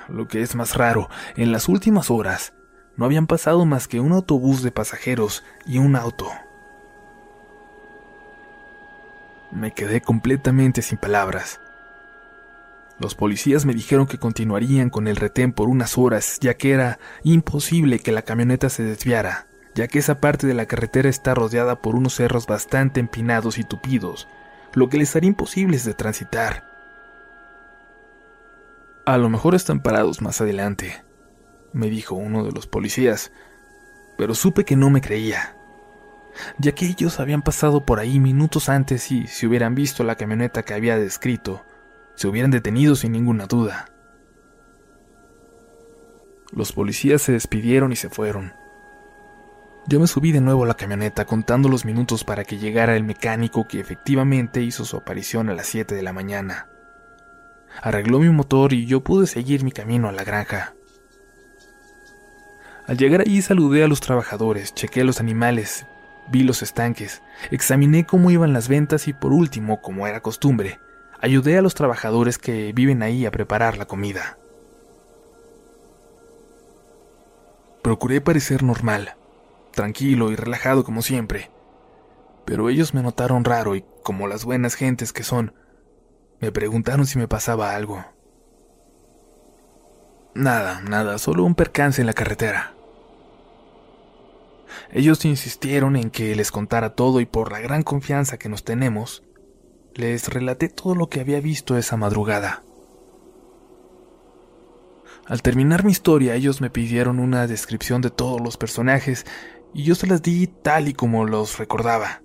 Lo 0.08 0.28
que 0.28 0.40
es 0.40 0.54
más 0.54 0.76
raro, 0.76 1.10
en 1.36 1.52
las 1.52 1.68
últimas 1.68 2.10
horas 2.10 2.54
no 2.96 3.04
habían 3.04 3.26
pasado 3.26 3.66
más 3.66 3.86
que 3.86 4.00
un 4.00 4.12
autobús 4.12 4.62
de 4.62 4.70
pasajeros 4.70 5.44
y 5.66 5.76
un 5.76 5.94
auto. 5.94 6.30
Me 9.54 9.72
quedé 9.72 10.00
completamente 10.00 10.82
sin 10.82 10.98
palabras. 10.98 11.60
Los 12.98 13.14
policías 13.14 13.64
me 13.64 13.72
dijeron 13.72 14.06
que 14.08 14.18
continuarían 14.18 14.90
con 14.90 15.06
el 15.06 15.14
retén 15.14 15.52
por 15.52 15.68
unas 15.68 15.96
horas, 15.96 16.38
ya 16.40 16.54
que 16.54 16.72
era 16.72 16.98
imposible 17.22 18.00
que 18.00 18.10
la 18.10 18.22
camioneta 18.22 18.68
se 18.68 18.82
desviara, 18.82 19.46
ya 19.76 19.86
que 19.86 20.00
esa 20.00 20.20
parte 20.20 20.48
de 20.48 20.54
la 20.54 20.66
carretera 20.66 21.08
está 21.08 21.34
rodeada 21.34 21.76
por 21.76 21.94
unos 21.94 22.16
cerros 22.16 22.46
bastante 22.48 22.98
empinados 22.98 23.58
y 23.58 23.62
tupidos, 23.62 24.26
lo 24.72 24.88
que 24.88 24.98
les 24.98 25.14
haría 25.14 25.28
imposibles 25.28 25.84
de 25.84 25.94
transitar. 25.94 26.64
A 29.06 29.18
lo 29.18 29.28
mejor 29.30 29.54
están 29.54 29.80
parados 29.80 30.20
más 30.20 30.40
adelante, 30.40 31.04
me 31.72 31.90
dijo 31.90 32.16
uno 32.16 32.42
de 32.42 32.50
los 32.50 32.66
policías, 32.66 33.30
pero 34.18 34.34
supe 34.34 34.64
que 34.64 34.74
no 34.74 34.90
me 34.90 35.00
creía 35.00 35.54
ya 36.58 36.72
que 36.72 36.86
ellos 36.86 37.20
habían 37.20 37.42
pasado 37.42 37.84
por 37.84 38.00
ahí 38.00 38.18
minutos 38.18 38.68
antes 38.68 39.10
y, 39.10 39.26
si 39.26 39.46
hubieran 39.46 39.74
visto 39.74 40.04
la 40.04 40.16
camioneta 40.16 40.62
que 40.62 40.74
había 40.74 40.98
descrito, 40.98 41.64
se 42.14 42.28
hubieran 42.28 42.50
detenido 42.50 42.94
sin 42.96 43.12
ninguna 43.12 43.46
duda. 43.46 43.86
Los 46.52 46.72
policías 46.72 47.22
se 47.22 47.32
despidieron 47.32 47.92
y 47.92 47.96
se 47.96 48.08
fueron. 48.08 48.52
Yo 49.86 50.00
me 50.00 50.06
subí 50.06 50.32
de 50.32 50.40
nuevo 50.40 50.64
a 50.64 50.66
la 50.66 50.74
camioneta 50.74 51.26
contando 51.26 51.68
los 51.68 51.84
minutos 51.84 52.24
para 52.24 52.44
que 52.44 52.58
llegara 52.58 52.96
el 52.96 53.04
mecánico 53.04 53.68
que 53.68 53.80
efectivamente 53.80 54.62
hizo 54.62 54.84
su 54.84 54.96
aparición 54.96 55.50
a 55.50 55.54
las 55.54 55.66
7 55.66 55.94
de 55.94 56.02
la 56.02 56.12
mañana. 56.12 56.68
Arregló 57.82 58.18
mi 58.18 58.30
motor 58.30 58.72
y 58.72 58.86
yo 58.86 59.02
pude 59.02 59.26
seguir 59.26 59.64
mi 59.64 59.72
camino 59.72 60.08
a 60.08 60.12
la 60.12 60.24
granja. 60.24 60.74
Al 62.86 62.96
llegar 62.96 63.22
allí 63.22 63.42
saludé 63.42 63.82
a 63.82 63.88
los 63.88 64.00
trabajadores, 64.00 64.74
chequé 64.74 65.04
los 65.04 65.20
animales, 65.20 65.86
Vi 66.30 66.42
los 66.42 66.62
estanques, 66.62 67.22
examiné 67.50 68.06
cómo 68.06 68.30
iban 68.30 68.52
las 68.52 68.68
ventas 68.68 69.08
y 69.08 69.12
por 69.12 69.32
último, 69.32 69.80
como 69.82 70.06
era 70.06 70.20
costumbre, 70.20 70.78
ayudé 71.20 71.58
a 71.58 71.62
los 71.62 71.74
trabajadores 71.74 72.38
que 72.38 72.72
viven 72.72 73.02
ahí 73.02 73.26
a 73.26 73.30
preparar 73.30 73.76
la 73.76 73.86
comida. 73.86 74.38
Procuré 77.82 78.20
parecer 78.20 78.62
normal, 78.62 79.14
tranquilo 79.72 80.30
y 80.30 80.36
relajado 80.36 80.84
como 80.84 81.02
siempre, 81.02 81.50
pero 82.44 82.68
ellos 82.68 82.94
me 82.94 83.02
notaron 83.02 83.44
raro 83.44 83.76
y, 83.76 83.84
como 84.02 84.26
las 84.26 84.44
buenas 84.44 84.74
gentes 84.74 85.12
que 85.12 85.22
son, 85.22 85.54
me 86.40 86.52
preguntaron 86.52 87.06
si 87.06 87.18
me 87.18 87.28
pasaba 87.28 87.74
algo. 87.74 88.04
Nada, 90.34 90.80
nada, 90.80 91.18
solo 91.18 91.44
un 91.44 91.54
percance 91.54 92.00
en 92.00 92.06
la 92.06 92.12
carretera. 92.12 92.73
Ellos 94.90 95.24
insistieron 95.24 95.96
en 95.96 96.10
que 96.10 96.34
les 96.34 96.50
contara 96.50 96.94
todo 96.94 97.20
y 97.20 97.26
por 97.26 97.52
la 97.52 97.60
gran 97.60 97.82
confianza 97.82 98.38
que 98.38 98.48
nos 98.48 98.64
tenemos, 98.64 99.22
les 99.94 100.28
relaté 100.28 100.68
todo 100.68 100.94
lo 100.94 101.08
que 101.08 101.20
había 101.20 101.40
visto 101.40 101.76
esa 101.76 101.96
madrugada. 101.96 102.62
Al 105.26 105.40
terminar 105.40 105.84
mi 105.84 105.92
historia, 105.92 106.34
ellos 106.34 106.60
me 106.60 106.70
pidieron 106.70 107.18
una 107.18 107.46
descripción 107.46 108.02
de 108.02 108.10
todos 108.10 108.40
los 108.40 108.56
personajes 108.56 109.24
y 109.72 109.84
yo 109.84 109.94
se 109.94 110.06
las 110.06 110.22
di 110.22 110.46
tal 110.46 110.88
y 110.88 110.92
como 110.92 111.24
los 111.24 111.58
recordaba. 111.58 112.22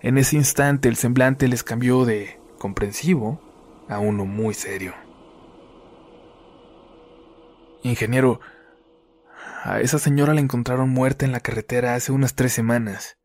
En 0.00 0.18
ese 0.18 0.36
instante 0.36 0.88
el 0.88 0.96
semblante 0.96 1.48
les 1.48 1.62
cambió 1.62 2.04
de 2.04 2.40
comprensivo 2.58 3.40
a 3.88 3.98
uno 3.98 4.24
muy 4.24 4.54
serio. 4.54 4.94
Ingeniero, 7.82 8.40
a 9.64 9.80
esa 9.80 9.98
señora 9.98 10.34
la 10.34 10.40
encontraron 10.40 10.90
muerta 10.90 11.26
en 11.26 11.32
la 11.32 11.40
carretera 11.40 11.94
hace 11.94 12.12
unas 12.12 12.34
tres 12.34 12.52
semanas. 12.52 13.18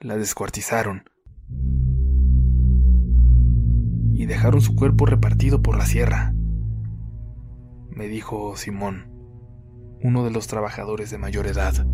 La 0.00 0.16
descuartizaron. 0.16 1.04
Y 4.12 4.26
dejaron 4.26 4.60
su 4.60 4.74
cuerpo 4.74 5.06
repartido 5.06 5.62
por 5.62 5.76
la 5.76 5.86
sierra. 5.86 6.34
Me 7.90 8.08
dijo 8.08 8.56
Simón, 8.56 9.10
uno 10.02 10.24
de 10.24 10.30
los 10.30 10.46
trabajadores 10.46 11.10
de 11.10 11.18
mayor 11.18 11.46
edad. 11.46 11.86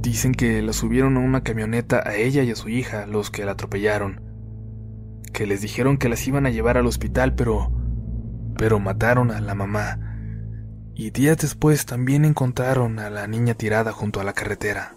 Dicen 0.00 0.32
que 0.32 0.62
la 0.62 0.72
subieron 0.72 1.16
a 1.16 1.20
una 1.20 1.42
camioneta 1.42 2.02
a 2.08 2.14
ella 2.14 2.42
y 2.42 2.50
a 2.50 2.56
su 2.56 2.68
hija, 2.68 3.06
los 3.06 3.30
que 3.30 3.44
la 3.44 3.52
atropellaron. 3.52 4.20
Que 5.32 5.46
les 5.46 5.60
dijeron 5.62 5.96
que 5.96 6.08
las 6.08 6.26
iban 6.28 6.46
a 6.46 6.50
llevar 6.50 6.78
al 6.78 6.86
hospital, 6.86 7.34
pero... 7.34 7.72
pero 8.56 8.78
mataron 8.80 9.30
a 9.30 9.40
la 9.40 9.54
mamá. 9.54 10.13
Y 10.94 11.10
días 11.10 11.38
después 11.38 11.86
también 11.86 12.24
encontraron 12.24 12.98
a 12.98 13.10
la 13.10 13.26
niña 13.26 13.54
tirada 13.54 13.92
junto 13.92 14.20
a 14.20 14.24
la 14.24 14.32
carretera. 14.32 14.94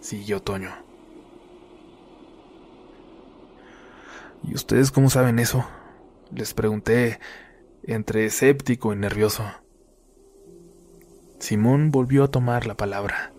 Siguió 0.00 0.40
Toño. 0.40 0.70
¿Y 4.44 4.54
ustedes 4.54 4.90
cómo 4.90 5.10
saben 5.10 5.38
eso? 5.38 5.66
Les 6.30 6.54
pregunté, 6.54 7.18
entre 7.82 8.26
escéptico 8.26 8.92
y 8.92 8.96
nervioso. 8.96 9.44
Simón 11.40 11.90
volvió 11.90 12.24
a 12.24 12.30
tomar 12.30 12.66
la 12.66 12.76
palabra 12.76 13.32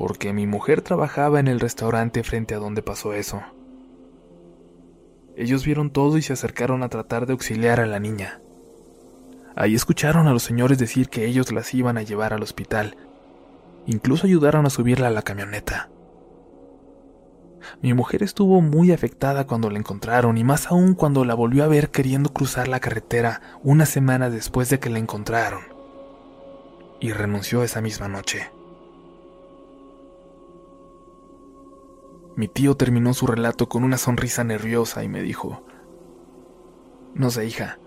porque 0.00 0.32
mi 0.32 0.46
mujer 0.46 0.80
trabajaba 0.80 1.40
en 1.40 1.46
el 1.46 1.60
restaurante 1.60 2.22
frente 2.22 2.54
a 2.54 2.58
donde 2.58 2.80
pasó 2.80 3.12
eso. 3.12 3.42
Ellos 5.36 5.66
vieron 5.66 5.90
todo 5.90 6.16
y 6.16 6.22
se 6.22 6.32
acercaron 6.32 6.82
a 6.82 6.88
tratar 6.88 7.26
de 7.26 7.32
auxiliar 7.32 7.80
a 7.80 7.86
la 7.86 8.00
niña. 8.00 8.40
Ahí 9.56 9.74
escucharon 9.74 10.28
a 10.28 10.32
los 10.32 10.42
señores 10.42 10.78
decir 10.78 11.08
que 11.08 11.26
ellos 11.26 11.52
las 11.52 11.74
iban 11.74 11.98
a 11.98 12.02
llevar 12.02 12.32
al 12.32 12.42
hospital. 12.42 12.96
Incluso 13.86 14.26
ayudaron 14.26 14.66
a 14.66 14.70
subirla 14.70 15.08
a 15.08 15.10
la 15.10 15.22
camioneta. 15.22 15.90
Mi 17.82 17.94
mujer 17.94 18.22
estuvo 18.22 18.60
muy 18.60 18.92
afectada 18.92 19.46
cuando 19.46 19.70
la 19.70 19.78
encontraron 19.78 20.38
y 20.38 20.44
más 20.44 20.68
aún 20.68 20.94
cuando 20.94 21.24
la 21.24 21.34
volvió 21.34 21.64
a 21.64 21.68
ver 21.68 21.90
queriendo 21.90 22.32
cruzar 22.32 22.68
la 22.68 22.80
carretera 22.80 23.40
una 23.62 23.86
semana 23.86 24.30
después 24.30 24.70
de 24.70 24.78
que 24.78 24.90
la 24.90 24.98
encontraron. 24.98 25.62
Y 27.00 27.12
renunció 27.12 27.62
esa 27.62 27.80
misma 27.80 28.08
noche. 28.08 28.50
Mi 32.36 32.48
tío 32.48 32.76
terminó 32.76 33.12
su 33.12 33.26
relato 33.26 33.68
con 33.68 33.84
una 33.84 33.98
sonrisa 33.98 34.44
nerviosa 34.44 35.02
y 35.04 35.08
me 35.08 35.22
dijo, 35.22 35.62
No 37.14 37.30
sé, 37.30 37.46
hija, 37.46 37.78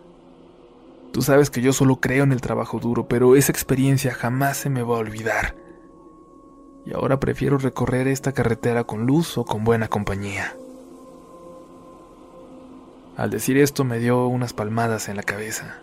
tú 1.13 1.21
sabes 1.21 1.51
que 1.51 1.61
yo 1.61 1.71
solo 1.71 1.97
creo 1.97 2.23
en 2.23 2.31
el 2.31 2.41
trabajo 2.41 2.79
duro, 2.79 3.07
pero 3.07 3.35
esa 3.35 3.51
experiencia 3.51 4.13
jamás 4.13 4.57
se 4.57 4.69
me 4.69 4.81
va 4.81 4.95
a 4.95 4.99
olvidar. 4.99 5.55
Y 6.85 6.93
ahora 6.93 7.19
prefiero 7.19 7.59
recorrer 7.59 8.07
esta 8.07 8.33
carretera 8.33 8.83
con 8.83 9.05
luz 9.05 9.37
o 9.37 9.45
con 9.45 9.63
buena 9.63 9.87
compañía. 9.87 10.57
Al 13.15 13.29
decir 13.29 13.57
esto 13.57 13.83
me 13.83 13.99
dio 13.99 14.25
unas 14.25 14.53
palmadas 14.53 15.07
en 15.07 15.15
la 15.15 15.23
cabeza. 15.23 15.81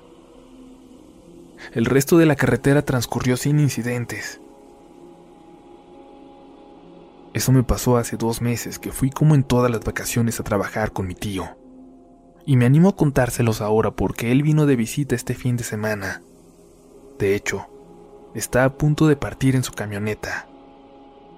El 1.73 1.85
resto 1.87 2.19
de 2.19 2.27
la 2.27 2.35
carretera 2.35 2.83
transcurrió 2.83 3.37
sin 3.37 3.61
incidentes. 3.61 4.41
Eso 7.33 7.53
me 7.53 7.63
pasó 7.63 7.97
hace 7.97 8.17
dos 8.17 8.43
meses 8.43 8.81
que 8.81 8.91
fui 8.91 9.11
como 9.11 9.37
en 9.37 9.45
todas 9.45 9.71
las 9.71 9.85
vacaciones 9.85 10.41
a 10.41 10.43
trabajar 10.43 10.91
con 10.91 11.07
mi 11.07 11.15
tío. 11.15 11.60
Y 12.51 12.57
me 12.57 12.67
animo 12.67 12.89
a 12.89 12.97
contárselos 12.97 13.61
ahora 13.61 13.93
porque 13.93 14.33
él 14.33 14.43
vino 14.43 14.67
de 14.67 14.75
visita 14.75 15.15
este 15.15 15.35
fin 15.35 15.57
de 15.57 15.63
semana. 15.63 16.21
De 17.17 17.37
hecho, 17.37 17.69
está 18.35 18.65
a 18.65 18.77
punto 18.77 19.07
de 19.07 19.15
partir 19.15 19.55
en 19.55 19.63
su 19.63 19.71
camioneta, 19.71 20.49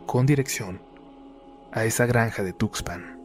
con 0.07 0.25
dirección 0.25 0.81
a 1.71 1.85
esa 1.85 2.07
granja 2.07 2.43
de 2.43 2.55
Tuxpan. 2.55 3.22